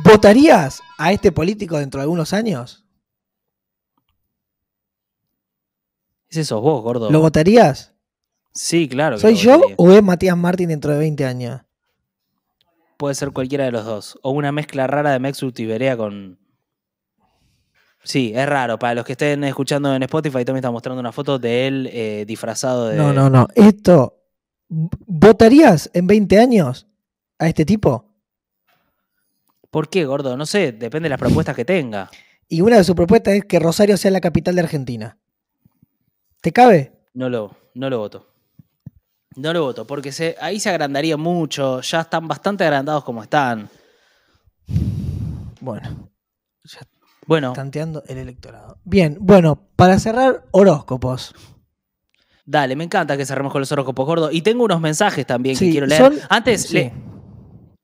[0.04, 2.86] ¿Votarías a este político dentro de algunos años?
[6.30, 7.12] Ese sos vos, gordo.
[7.12, 7.94] ¿Lo votarías?
[8.54, 9.18] Sí, claro.
[9.18, 9.76] que ¿Soy lo yo votaría.
[9.78, 11.62] o es Matías Martín dentro de 20 años?
[12.98, 14.18] Puede ser cualquiera de los dos.
[14.22, 16.40] O una mezcla rara de Mexut y Berea con.
[18.04, 18.80] Sí, es raro.
[18.80, 22.24] Para los que estén escuchando en Spotify, también está mostrando una foto de él eh,
[22.26, 22.96] disfrazado de.
[22.96, 23.48] No, no, no.
[23.56, 24.18] Esto.
[24.70, 26.88] ¿Votarías en 20 años
[27.40, 28.11] a este tipo?
[29.72, 30.38] ¿Por qué, gordo?
[30.38, 32.10] No sé, depende de las propuestas que tenga.
[32.48, 35.18] Y una de sus propuestas es que Rosario sea la capital de Argentina.
[36.42, 36.92] ¿Te cabe?
[37.14, 38.28] No lo, no lo voto.
[39.38, 41.80] No lo voto, porque se, ahí se agrandaría mucho.
[41.82, 43.70] Ya están bastante agrandados como están.
[45.62, 46.10] Bueno,
[47.28, 48.78] Bueno, tanteando el electorado.
[48.84, 51.34] Bien, bueno, para cerrar, horóscopos.
[52.46, 54.32] dale, me encanta que cerremos con los horóscopos, gordo.
[54.32, 56.02] Y tengo unos mensajes también que quiero leer.
[56.02, 56.74] son- Antes, sí.
[56.74, 56.94] le,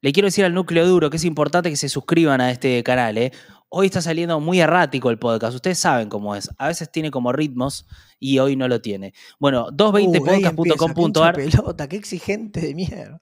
[0.07, 3.17] le quiero decir al núcleo duro que es importante que se suscriban a este canal.
[3.17, 3.33] ¿eh?
[3.67, 5.53] Hoy está saliendo muy errático el podcast.
[5.53, 6.49] Ustedes saben cómo es.
[6.57, 7.85] A veces tiene como ritmos
[8.17, 9.13] y hoy no lo tiene.
[9.37, 10.05] Bueno, Uh, ahí
[10.45, 11.35] empieza, 220podcast.com.ar.
[11.35, 13.21] pinche pelota, qué exigente de mierda.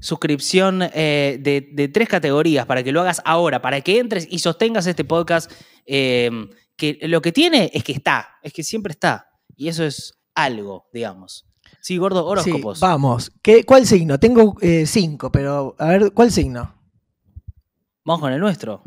[0.00, 4.38] suscripción eh, de, de tres categorías para que lo hagas ahora, para que entres y
[4.38, 5.52] sostengas este podcast,
[5.84, 6.30] eh,
[6.76, 9.28] que lo que tiene es que está, es que siempre está.
[9.54, 11.47] Y eso es algo, digamos.
[11.88, 12.78] Sí, gordo, horóscopos.
[12.80, 13.32] Sí, vamos.
[13.40, 14.20] ¿Qué, ¿Cuál signo?
[14.20, 16.74] Tengo eh, cinco, pero a ver, ¿cuál signo?
[18.04, 18.82] Vamos con el nuestro,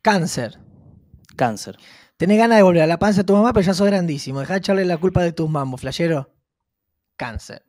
[0.00, 0.58] Cáncer.
[1.36, 1.76] cáncer.
[2.16, 4.40] Tenés ganas de volver a la panza de tu mamá, pero ya sos grandísimo.
[4.40, 6.32] Dejá de echarle la culpa de tus mambos, flashero.
[7.16, 7.62] Cáncer.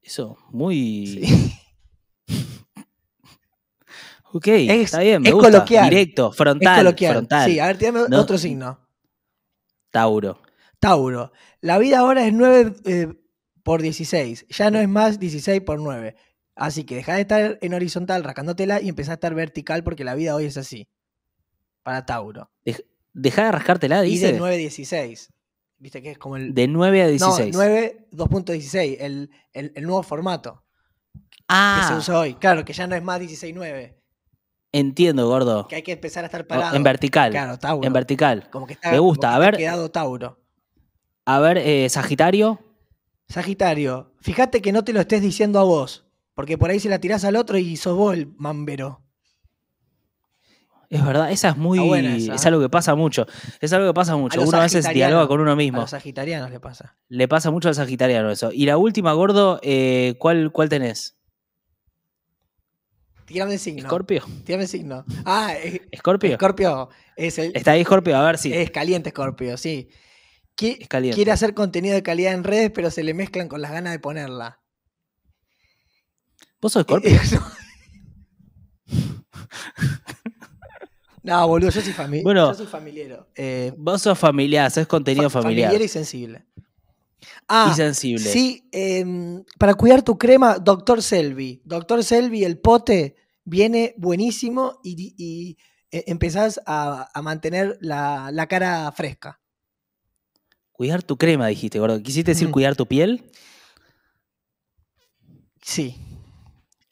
[0.00, 1.06] Eso, muy...
[1.08, 1.56] Sí.
[4.32, 5.50] Ok, Es- está bien, me es gusta.
[5.50, 5.90] coloquial.
[5.90, 7.12] Directo, Es frontal, coloquial.
[7.14, 7.50] frontal.
[7.50, 8.20] Sí, a ver, tirame No.
[8.20, 8.78] otro signo.
[9.90, 10.40] Tauro.
[10.78, 11.32] Tauro.
[11.60, 13.19] La vida ahora es 9 eh,
[13.70, 14.46] por 16.
[14.48, 16.16] Ya no es más 16 por 9.
[16.56, 20.16] Así que dejá de estar en horizontal rascándotela y empezá a estar vertical porque la
[20.16, 20.88] vida hoy es así.
[21.84, 22.50] Para Tauro.
[23.12, 24.32] Deja de rascártela, Y dice.
[24.32, 25.32] de 9 a 16.
[25.78, 26.52] Viste que es como el.
[26.52, 27.52] De 9 a 16.
[27.52, 28.96] No, 9 2.16.
[28.98, 30.64] El, el, el nuevo formato
[31.12, 32.34] que se ah, usa hoy.
[32.34, 33.94] Claro, que ya no es más 16.9.
[34.72, 35.68] entiendo, gordo.
[35.68, 36.74] Que hay que empezar a estar parado.
[36.74, 37.30] En vertical.
[37.30, 37.86] Claro, Tauro.
[37.86, 38.50] En vertical.
[38.50, 39.56] Como que está, Me gusta, como a que ver.
[39.58, 40.40] quedado Tauro.
[41.24, 42.58] A ver, eh, Sagitario.
[43.30, 46.98] Sagitario, fíjate que no te lo estés diciendo a vos, porque por ahí se la
[46.98, 49.02] tirás al otro y sos vos el mambero.
[50.88, 51.78] Es verdad, esa es muy.
[51.78, 53.26] Está buena esa, es algo que pasa mucho.
[53.60, 54.40] Es algo que pasa mucho.
[54.40, 55.80] los Uno a veces dialoga con uno A mismo.
[55.82, 56.96] los sagitarianos le pasa.
[57.08, 58.50] Le pasa mucho al sagitariano eso.
[58.52, 61.16] Y la última, gordo, eh, ¿cuál, ¿cuál tenés?
[63.26, 63.82] Tírame el signo.
[63.82, 64.24] ¿Escorpio?
[64.44, 65.04] Tírame el signo.
[65.24, 66.32] Ah, eh, ¿Escorpio?
[66.32, 68.52] Escorpio es, el, Está ahí Escorpio, a ver si.
[68.52, 69.88] es caliente Escorpio, sí.
[70.88, 71.14] Caliente.
[71.16, 73.98] Quiere hacer contenido de calidad en redes, pero se le mezclan con las ganas de
[73.98, 74.60] ponerla.
[76.60, 77.10] ¿Vos sos Escorpio?
[77.10, 77.20] Eh,
[81.22, 82.48] no, boludo, yo soy, fami Bueno.
[82.50, 83.28] yo soy familiero.
[83.34, 85.80] Eh, Vos sos familiar, haces contenido fa- familiar.
[85.80, 86.46] y sensible.
[87.48, 88.30] Ah, y sensible.
[88.30, 91.60] Sí, em, para cuidar tu crema, Doctor Selvi.
[91.64, 95.58] Doctor Selvi, el pote, viene buenísimo y, y,
[95.90, 99.39] eh, empezás a, a mantener la, la cara fresca.
[100.80, 102.02] Cuidar tu crema, dijiste, gordo.
[102.02, 102.52] ¿Quisiste decir Mm.
[102.52, 103.22] cuidar tu piel?
[105.60, 105.94] Sí.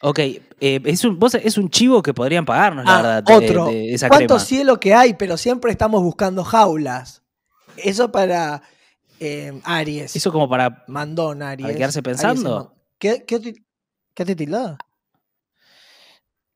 [0.02, 3.34] Ok, eh, es, un, vos- es un chivo que podrían pagarnos, la Ah, verdad, de-
[3.34, 3.66] otro.
[3.70, 4.40] de esa ¿Cuánto crema.
[4.44, 5.14] cielo que hay?
[5.14, 7.22] Pero siempre estamos buscando jaulas.
[7.78, 8.60] Eso para
[9.20, 10.14] em, Aries.
[10.14, 10.84] Eso como para...
[10.86, 11.68] Mandón, Aries.
[11.74, 12.56] quedarse Aries es pensando?
[12.66, 13.54] man- ¿Qué, qué,
[14.12, 14.76] qué te tildado?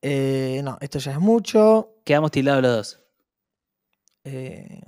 [0.03, 1.95] Eh, no, esto ya es mucho.
[2.05, 3.01] Quedamos tildados los dos.
[4.25, 4.83] Eh,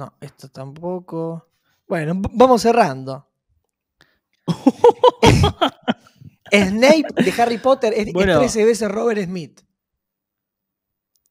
[0.00, 1.46] no, esto tampoco.
[1.86, 3.28] Bueno, vamos cerrando.
[6.50, 8.38] Snape de Harry Potter es, es Bueno.
[8.38, 9.60] 13 veces Robert Smith.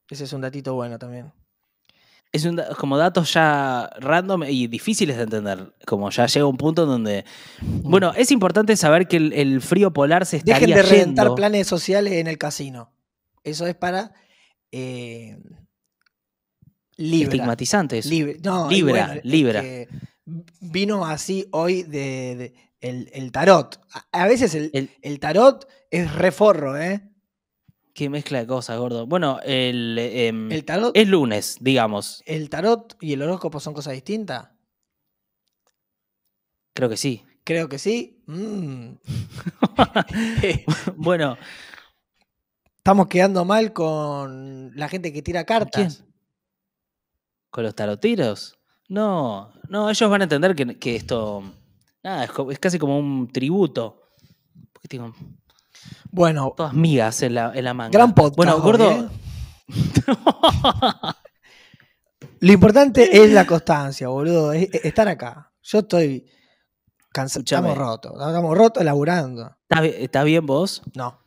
[0.08, 1.34] Ese es un datito bueno también.
[2.32, 5.73] Es un como datos ya random y difíciles de entender.
[5.88, 7.25] Como ya llega un punto donde.
[7.62, 11.36] Bueno, es importante saber que el, el frío polar se estaría Dejen de reventar yendo.
[11.36, 12.91] planes sociales en el casino.
[13.43, 14.13] Eso es para
[14.71, 15.39] eh,
[17.00, 17.26] Libra.
[17.30, 18.10] Estigmatizante eso.
[18.10, 18.34] Libra.
[18.44, 19.62] No, Libra, bueno, es Libra.
[19.62, 19.88] que
[20.60, 23.80] vino así hoy de, de- el, el tarot.
[24.12, 27.02] A, veces el, El- el tarot es reforro, ¿eh?
[27.94, 29.06] Qué mezcla de cosas, gordo.
[29.08, 29.98] Bueno, el,
[30.52, 32.22] El tarot, es lunes, digamos.
[32.26, 34.50] el tarot y el horóscopo son cosas distintas.
[36.74, 37.24] Creo que sí.
[37.44, 38.22] Creo que sí.
[38.28, 38.92] Mm.
[40.96, 41.38] bueno,
[42.78, 46.06] Estamos quedando mal con la gente que tira cartas.
[47.50, 48.58] ¿Con los taroteros?
[48.88, 51.44] No, no, ellos van a entender que, que esto.
[52.04, 54.02] Nada, es, casi como un tributo.
[54.74, 55.14] Porque tengo
[56.12, 57.92] Bueno, todas migas en la, en la manga.
[57.92, 58.38] gran podcast.
[58.38, 58.90] Bueno, gordo.
[58.92, 59.08] ¿eh?
[62.42, 64.54] Lo importante es la constancia, boludo.
[64.54, 65.52] es- es estar acá.
[65.62, 66.26] Yo estoy
[67.14, 67.70] Cansa- Escuchame.
[67.70, 68.12] estamos rotos.
[68.14, 69.56] Estamos rotos laburando.
[69.70, 70.82] ¿Estás, bi- estás bien vos?
[70.96, 71.20] No,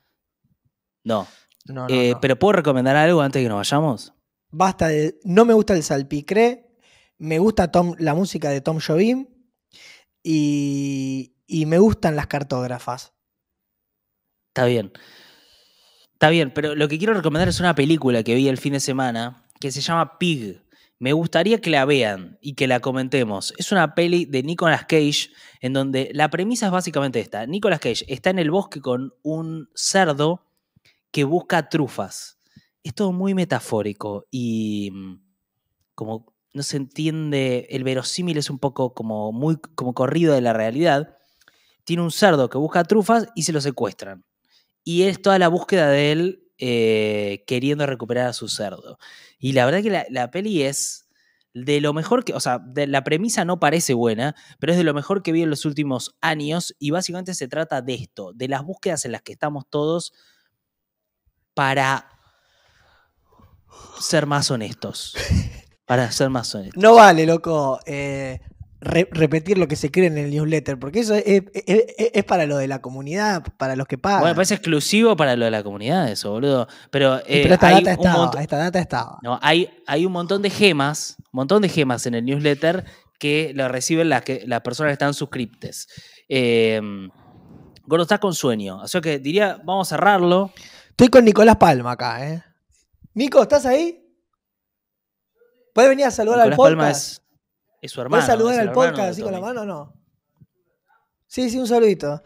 [1.05, 1.27] No.
[1.67, 1.95] no, no.
[1.95, 2.21] Eh, no.
[2.21, 4.13] Pero ¿puedo recomendar algo antes de que nos vayamos?
[4.53, 5.19] Basta de.
[5.25, 6.77] No me gusta el salpicré.
[7.19, 9.27] Me gusta Tom, la música de Tom Jobim.
[10.23, 13.13] Y, y me gustan las cartógrafas.
[14.51, 14.93] Está bien.
[16.13, 18.81] Está bien, pero lo que quiero recomendar es una película que vi el fin de
[18.81, 20.63] semana que se llama Pig.
[20.99, 23.55] Me gustaría que la vean y que la comentemos.
[23.57, 27.45] Es una peli de Nicolas Cage en donde la premisa es básicamente esta.
[27.47, 30.47] Nicolas Cage está en el bosque con un cerdo
[31.11, 32.39] que busca trufas.
[32.83, 35.23] Es todo muy metafórico y mm,
[35.95, 40.53] como no se entiende, el verosímil es un poco como muy como corrido de la
[40.53, 41.17] realidad.
[41.85, 44.25] Tiene un cerdo que busca trufas y se lo secuestran.
[44.85, 48.99] Y es toda la búsqueda de él eh, queriendo recuperar a su cerdo.
[49.39, 51.09] Y la verdad que la, la peli es
[51.55, 54.95] de lo mejor que, o sea, la premisa no parece buena, pero es de lo
[54.95, 58.65] mejor que vi en los últimos años y básicamente se trata de esto, de las
[58.65, 60.13] búsquedas en las que estamos todos
[61.55, 62.12] para
[64.01, 65.15] ser más honestos.
[65.87, 66.81] Para ser más honestos.
[66.83, 68.41] No vale, loco, eh,
[68.81, 72.25] re- repetir lo que se cree en el newsletter, porque eso es, es- es- es
[72.25, 74.21] para lo de la comunidad, para los que pagan.
[74.21, 76.69] Bueno, parece exclusivo para lo de la comunidad eso, boludo.
[76.91, 79.19] Pero, eh, pero esta hay data un estaba, esta data estaba.
[79.23, 82.85] No, hay, hay un montón de gemas, un montón de gemas en el newsletter
[83.19, 85.89] que lo reciben las, que, las personas que están suscriptes.
[86.29, 86.81] Eh,
[87.85, 88.79] Gordo, estás con sueño.
[88.79, 90.53] O sea que diría, vamos a cerrarlo.
[90.91, 92.43] Estoy con Nicolás Palma acá, ¿eh?
[93.15, 93.99] Nico, ¿estás ahí?
[95.75, 96.77] ¿Puedes venir a saludar Nicolás al podcast?
[96.79, 97.23] Palma es,
[97.83, 98.21] es su hermano.
[98.23, 99.95] ¿Puedes saludar al podcast así con la mano o no?
[101.27, 102.23] Sí, sí, un saludito.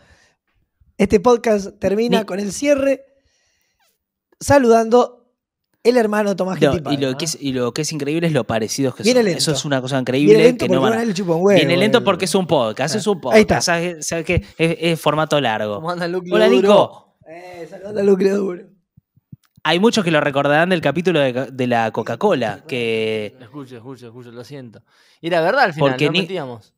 [0.98, 3.04] Este podcast termina Ni- con el cierre
[4.40, 5.30] saludando
[5.82, 8.44] el hermano Tomás No, y, lo que es, y lo que es increíble es lo
[8.44, 9.24] parecidos que Viene son.
[9.26, 9.38] lento.
[9.38, 12.02] Eso es una cosa Viene increíble lento que no van a- a huevo, Viene lento
[12.02, 13.56] porque es un podcast, es un Ahí está.
[13.56, 13.66] podcast.
[13.66, 15.76] ¿Sabes, sabes que es, es formato largo.
[15.76, 16.48] ¿Cómo anda el núcleo Hola?
[16.48, 17.16] Nico.
[17.28, 18.75] Eh, saludando al núcleo duro.
[19.68, 24.30] Hay muchos que lo recordarán del capítulo de, de la Coca-Cola, que Escucho, escucho, escucho,
[24.30, 24.82] lo siento.
[25.20, 26.72] Y la verdad al final, Porque no ni- mentíamos.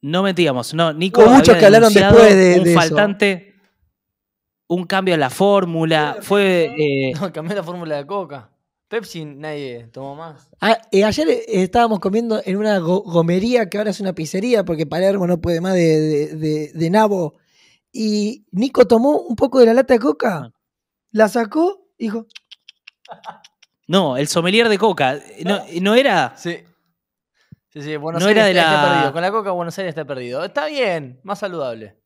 [0.00, 0.94] No mentíamos, no.
[0.94, 2.80] Nico Hubo muchos que hablaron después de- un de eso.
[2.80, 3.54] faltante,
[4.66, 6.16] un cambio en la fórmula.
[6.22, 8.50] Fue eh, No, cambié la fórmula de coca.
[8.88, 10.48] Pepsi nadie tomó más.
[10.60, 14.64] Ah, eh, ayer eh, estábamos comiendo en una go- gomería que ahora es una pizzería
[14.64, 17.34] porque Palermo no puede más de, de- de- de nabo.
[17.92, 20.50] Y Nico tomó un poco de la lata de coca,
[21.12, 22.26] la sacó y dijo,
[23.86, 25.18] no, el sommelier de Coca.
[25.44, 26.34] No, no era.
[26.36, 26.58] Sí.
[27.72, 29.12] Sí, sí, Buenos No Aires era de está, está la- perdido.
[29.12, 30.44] Con la coca Buenos Aires está perdido.
[30.44, 31.96] Está bien, más saludable.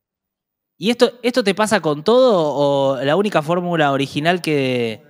[0.77, 5.03] ¿Y esto, esto te pasa con todo o la única fórmula original que,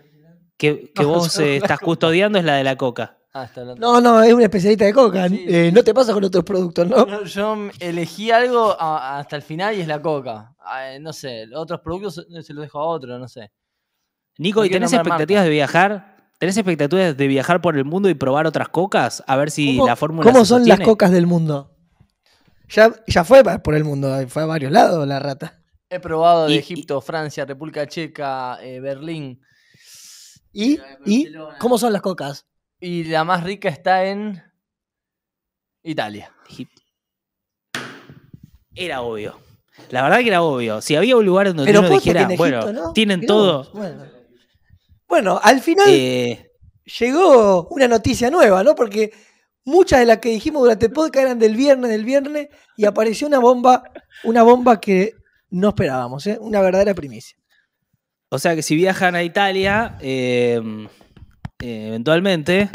[0.56, 1.84] que, que No, vos eh, estás Coca.
[1.86, 3.18] custodiando es la de la Coca?
[3.32, 3.80] Ah, está hablando.
[3.84, 5.28] no, no, es un especialista de coca.
[5.28, 5.44] Sí.
[5.48, 7.04] eh, no te pasa con otros productos, ¿no?
[7.04, 10.54] No, yo elegí algo a- hasta el final y es la coca.
[10.60, 13.50] Ah, no sé, otros productos se se los dejo a otro, no sé.
[14.38, 16.16] Nico, ¿y tenés expectativas de viajar?
[16.38, 19.22] ¿Tenés expectativas de viajar por el mundo y probar otras cocas?
[19.26, 21.70] A ver si ¿Cómo, la fórmula cómo se son las cocas del mundo?
[22.68, 25.60] Ya, ya fue por el mundo, fue a varios lados la rata.
[25.88, 29.40] He probado de Y- y- Egipto, Francia, República Checa, eh, Berlín.
[30.52, 32.46] ¿Y, y cómo son las cocas?
[32.80, 34.42] Y la más rica está en
[35.82, 36.32] Italia.
[36.48, 36.82] Egipto.
[38.74, 39.38] Era obvio.
[39.90, 40.80] La verdad que era obvio.
[40.80, 43.70] Si había un lugar en donde Pero uno dijera, en bueno, tienen todo.
[43.72, 44.04] Bueno.
[45.08, 46.50] Bueno, al final eh,
[46.98, 48.74] llegó una noticia nueva, ¿no?
[48.74, 49.12] Porque
[49.64, 53.26] muchas de las que dijimos durante el podcast eran del viernes, del viernes, y apareció
[53.26, 53.82] una bomba,
[54.24, 55.14] una bomba que
[55.50, 56.36] no esperábamos, ¿eh?
[56.40, 57.36] Una verdadera primicia.
[58.30, 60.60] o sea que si viajan a Italia, eh,
[61.62, 62.68] eh, eventualmente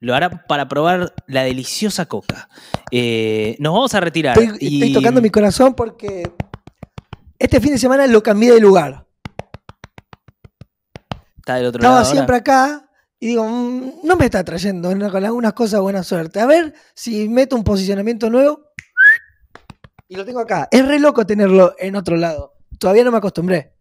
[0.00, 2.48] lo harán para probar la deliciosa coca.
[2.92, 4.38] Nos vamos a retirar.
[4.38, 6.30] Estoy, y- estoy tocando mi corazón porque
[7.38, 9.06] este fin de semana lo cambié de lugar.
[11.48, 15.24] Está del otro Estaba lado siempre acá y digo, "Mm, no me está trayendo con
[15.24, 16.40] algunas cosas buena suerte.
[16.40, 18.66] A ver si meto un posicionamiento nuevo.
[20.08, 20.68] Y lo tengo acá.
[20.70, 22.52] Es re loco tenerlo en otro lado.
[22.78, 23.72] Todavía no me acostumbré.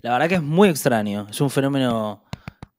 [0.00, 1.26] La verdad que es muy extraño.
[1.28, 2.24] Es un fenómeno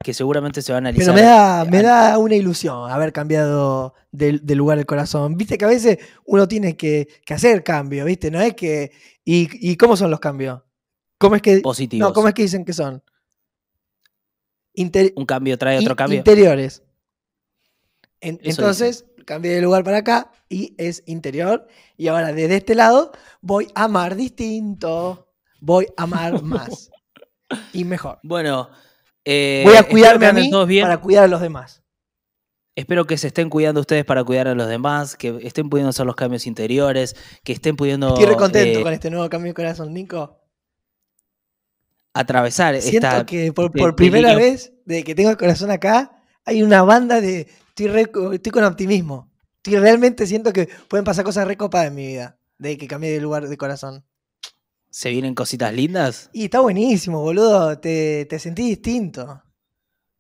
[0.02, 1.14] que seguramente se va a analizar.
[1.14, 5.36] Pero me da, me da una ilusión haber cambiado de, de lugar el corazón.
[5.36, 8.32] Viste que a veces uno tiene que, que hacer cambio, ¿viste?
[8.32, 8.92] No es que.
[9.26, 10.62] ¿Y, y cómo son los cambios?
[11.20, 11.60] ¿Cómo es que.?
[11.62, 12.08] positivos.
[12.10, 13.04] No, ¿cómo es que dicen que son?
[14.74, 16.18] Inter- Un cambio trae otro in- cambio.
[16.18, 16.84] Interiores.
[18.22, 21.68] En- entonces, cambié de lugar para acá y es interior.
[21.98, 23.12] Y ahora desde este lado
[23.42, 25.28] voy a amar distinto.
[25.62, 26.90] Voy a amar más.
[27.74, 28.20] y mejor.
[28.24, 28.70] Bueno,
[29.26, 30.84] eh, Voy a cuidarme a mí todos bien.
[30.86, 31.84] para cuidar a los demás.
[32.76, 36.06] Espero que se estén cuidando ustedes para cuidar a los demás, que estén pudiendo hacer
[36.06, 37.14] los cambios interiores,
[37.44, 40.39] que estén pudiendo Estoy re contento eh, con este nuevo cambio de corazón, Nico.
[42.20, 46.84] Atravesar Siento esta que por, primera vez, desde que tengo el corazón acá, hay una
[46.84, 47.48] banda de.
[47.70, 49.32] Estoy, re- estoy con optimismo.
[49.58, 53.12] Estoy realmente siento que pueden pasar cosas re copadas en mi vida, desde que cambié
[53.12, 54.06] de lugar de corazón.
[54.90, 56.30] ¿Se vienen cositas lindas?
[56.34, 57.78] Y está buenísimo, boludo.
[57.78, 59.44] Te, te sentí distinto.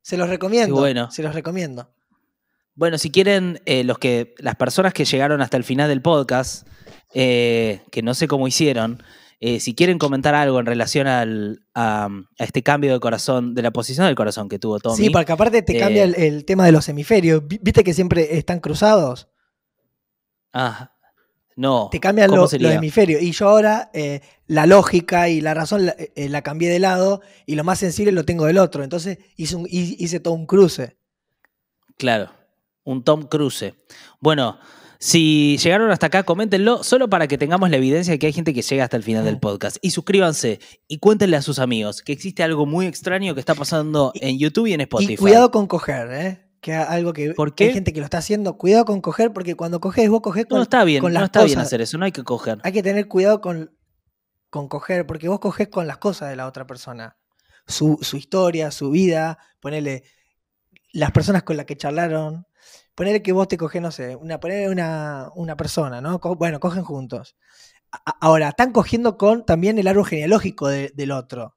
[0.01, 0.75] Se los recomiendo.
[0.75, 1.09] Bueno.
[1.11, 1.91] Se los recomiendo.
[2.75, 6.67] Bueno, si quieren, eh, los que, las personas que llegaron hasta el final del podcast,
[7.13, 9.03] eh, que no sé cómo hicieron,
[9.41, 13.61] eh, si quieren comentar algo en relación al, a, a este cambio de corazón, de
[13.61, 14.97] la posición del corazón que tuvo Tommy.
[14.97, 17.47] Sí, porque aparte te cambia eh, el, el tema de los hemisferios.
[17.47, 19.29] Vi- ¿Viste que siempre están cruzados?
[20.53, 20.91] Ah,
[21.55, 21.89] no.
[21.91, 22.69] Te cambian ¿Cómo lo- sería?
[22.69, 23.21] los hemisferios.
[23.21, 27.55] Y yo ahora eh, la lógica y la razón la, la cambié de lado y
[27.55, 28.83] lo más sensible lo tengo del otro.
[28.83, 30.97] Entonces hice, un- hi- hice todo un cruce.
[31.97, 32.31] Claro,
[32.83, 33.73] un Tom Cruise.
[34.21, 34.57] Bueno,
[35.01, 38.53] si llegaron hasta acá, coméntenlo, solo para que tengamos la evidencia de que hay gente
[38.53, 39.39] que llega hasta el final del Mm.
[39.39, 39.77] podcast.
[39.81, 44.11] Y suscríbanse y cuéntenle a sus amigos que existe algo muy extraño que está pasando
[44.15, 45.13] en YouTube y en Spotify.
[45.13, 46.45] Y cuidado con coger, ¿eh?
[46.59, 48.57] Que algo que ¿Por hay gente que lo está haciendo.
[48.57, 51.27] Cuidado con coger porque cuando coges, vos coges con, No está bien, con no las
[51.29, 52.57] está bien hacer eso, no hay que coger.
[52.63, 53.71] Hay que tener cuidado con,
[54.49, 57.17] con coger, porque vos coges con las cosas de la otra persona.
[57.65, 60.03] Su, su historia, su vida, ponele
[60.91, 62.45] las personas con las que charlaron.
[62.99, 66.19] Ponele que vos te coges, no sé, una, ponele una, una persona, ¿no?
[66.19, 67.35] Co- bueno, cogen juntos.
[67.91, 71.55] A- Ahora, están cogiendo con también el árbol genealógico de- del otro.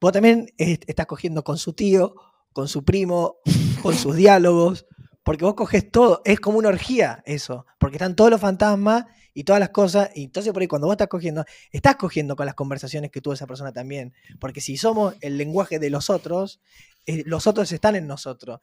[0.00, 2.14] Vos también estás cogiendo con su tío,
[2.52, 3.36] con su primo,
[3.82, 4.86] con sus diálogos,
[5.24, 9.44] porque vos coges todo, es como una orgía eso, porque están todos los fantasmas y
[9.44, 12.54] todas las cosas, y entonces por ahí cuando vos estás cogiendo, estás cogiendo con las
[12.56, 16.60] conversaciones que tuvo esa persona también, porque si somos el lenguaje de los otros,
[17.06, 18.60] eh, los otros están en nosotros.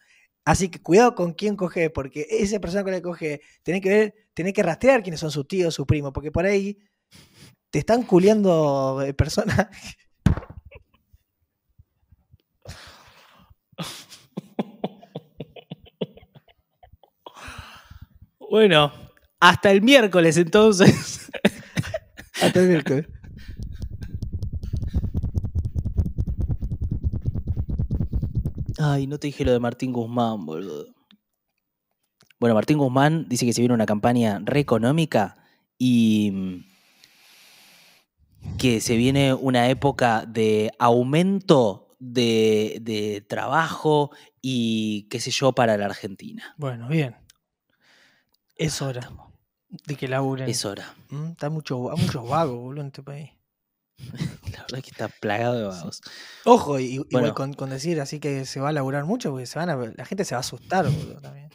[0.47, 3.89] Así que cuidado con quién coge, porque esa persona con la que coge, tenés que
[3.89, 6.77] ver, tenés que rastrear quiénes son sus tíos, sus primos, porque por ahí
[7.69, 9.67] te están culiando eh, personas.
[18.49, 18.93] Bueno,
[19.41, 21.29] hasta el miércoles entonces.
[22.41, 23.05] Hasta el miércoles.
[28.77, 30.85] Ay, no te dije lo de Martín Guzmán, boludo.
[32.39, 35.35] Bueno, Martín Guzmán dice que se viene una campaña re económica
[35.77, 36.63] y mm,
[38.57, 44.11] que se viene una época de aumento de, de trabajo
[44.41, 46.53] y qué sé yo para la Argentina.
[46.57, 47.15] Bueno, bien.
[48.55, 49.09] Es hora
[49.85, 50.47] de que laburen.
[50.47, 50.93] Es hora.
[51.09, 53.31] Mm, Está mucho, hay muchos vagos, boludo, en este país.
[54.51, 56.01] La verdad es que está plagado de vagos.
[56.45, 57.33] Ojo, y- igual Bueno.
[57.35, 60.05] con, con decir así que se va a laburar mucho, porque se van a, la
[60.05, 61.49] gente se va a asustar, boludo, también.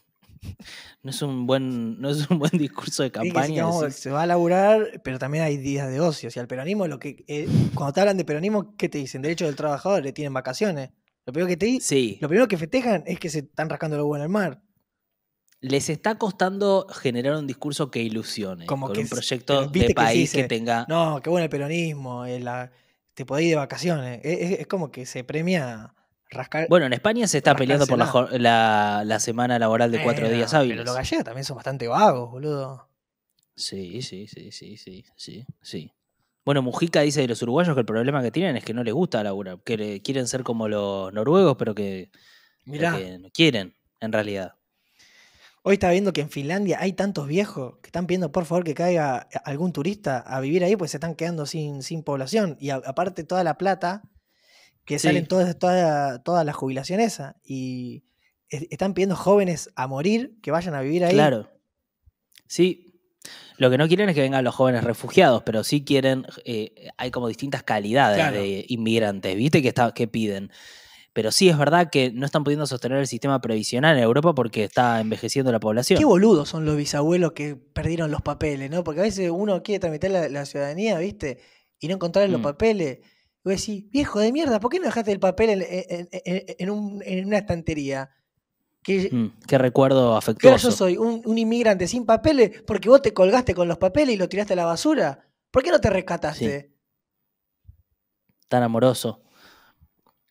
[1.03, 3.67] No es un buen, no es un buen discurso de Sí, sí, campaña.
[3.67, 6.29] decir- se va a laburar, pero también hay días de ocio.
[6.29, 9.23] O sea, el peronismo, lo que eh, cuando te hablan de peronismo, ¿qué te dicen?
[9.23, 10.91] Derecho del trabajador, le tienen vacaciones.
[11.27, 11.67] Lo primero que te
[12.21, 14.61] lo primero que festejan es que se están rascando los huevos en el mar.
[15.63, 19.95] Les está costando generar un discurso que ilusione, Como con que un proyecto de que
[19.95, 20.85] país que, tenga...
[20.89, 22.71] No, qué bueno el peronismo, eh, la-
[23.15, 24.21] te podés ir de vacaciones.
[24.25, 25.95] Es, es- es como que se premia
[26.31, 26.67] rascar.
[26.69, 30.53] Bueno, en España se está peleando por la, la, la semana laboral de cuatro días
[30.53, 30.79] hábiles.
[30.79, 32.89] Pero los gallegos también son bastante vagos, boludo.
[33.55, 35.93] Sí, sí, sí, sí, sí, sí, sí.
[36.45, 38.95] Bueno, Mujica dice de los uruguayos que el problema que tienen es que no les
[38.95, 42.11] gusta laburar, que quieren ser como los noruegos, pero que,
[42.65, 44.55] Mirá, que no quieren, en realidad.
[45.63, 48.75] Hoy estaba viendo que en Finlandia hay tantos viejos que están pidiendo por favor que
[48.75, 52.57] caiga algún turista a vivir ahí, pues se están quedando sin, sin población.
[52.61, 54.03] Y a- aparte toda la plata
[54.85, 55.07] que Sí.
[55.09, 57.37] salen todas toda, toda la jubilación esa.
[57.45, 58.05] Y
[58.49, 61.13] es- están pidiendo jóvenes a morir que vayan a vivir ahí.
[61.15, 61.49] Claro.
[62.49, 62.89] Sí.
[63.57, 67.11] Lo que no quieren es que vengan los jóvenes refugiados, pero sí quieren, eh, hay
[67.13, 68.37] como distintas calidades Claro.
[68.39, 69.63] de inmigrantes, ¿viste?
[69.63, 70.51] Que, está, que piden.
[71.15, 74.65] Pero sí es verdad que no están pudiendo sostener el sistema previsional en Europa porque
[74.65, 75.99] está envejeciendo la población.
[75.99, 78.83] Qué boludos son los bisabuelos que perdieron los papeles, ¿no?
[78.83, 81.39] Porque a veces uno quiere tramitar la, la ciudadanía, ¿viste?
[81.79, 82.45] Y no encontrar los Mm.
[82.45, 82.99] papeles.
[83.45, 86.45] Y vos decís, viejo de mierda, ¿por qué no dejaste el papel en, en- en-
[86.59, 88.09] en un- en una estantería?
[88.83, 90.71] Que, Mm, qué recuerdo afectuoso.
[90.71, 94.19] yo soy un, un inmigrante sin papeles porque vos te colgaste con los papeles y
[94.19, 95.29] lo tiraste a la basura.
[95.51, 96.73] ¿Por qué no te rescataste?
[98.49, 99.22] Tan amoroso.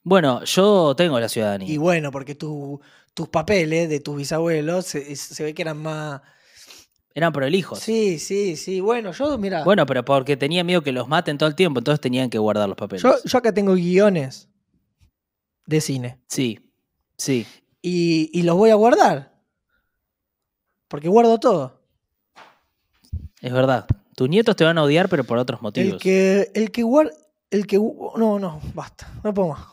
[0.03, 1.71] Bueno, yo tengo la ciudadanía.
[1.71, 2.79] Y bueno, porque tu-
[3.13, 6.21] tus papeles de tus bisabuelos se, se ve que eran más...
[7.13, 7.79] Eran prolijos.
[7.79, 8.79] Sí, sí, sí.
[8.79, 11.99] Bueno, yo, mira, Bueno, pero porque tenía miedo que los maten todo el tiempo, entonces
[11.99, 13.03] tenían que guardar los papeles.
[13.03, 14.47] yo, yo acá tengo guiones
[15.65, 16.19] de cine.
[16.27, 16.71] Sí,
[17.17, 17.45] sí.
[17.81, 19.33] y, y los voy a guardar.
[20.87, 21.81] Porque guardo todo.
[23.41, 23.85] Es verdad.
[24.15, 26.01] Tus nietos te van a odiar, pero por otros El motivos.
[26.01, 27.11] que, el que guarda.
[27.49, 27.77] El que.
[27.77, 29.11] No, no, basta.
[29.23, 29.65] No puedo más.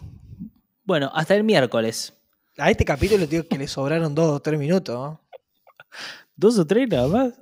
[0.88, 2.14] Bueno, hasta el miércoles.
[2.56, 4.96] A este capítulo te digo que le sobraron dos o tres minutos.
[4.96, 5.20] ¿no?
[6.34, 7.34] ¿Dos o tres nada más?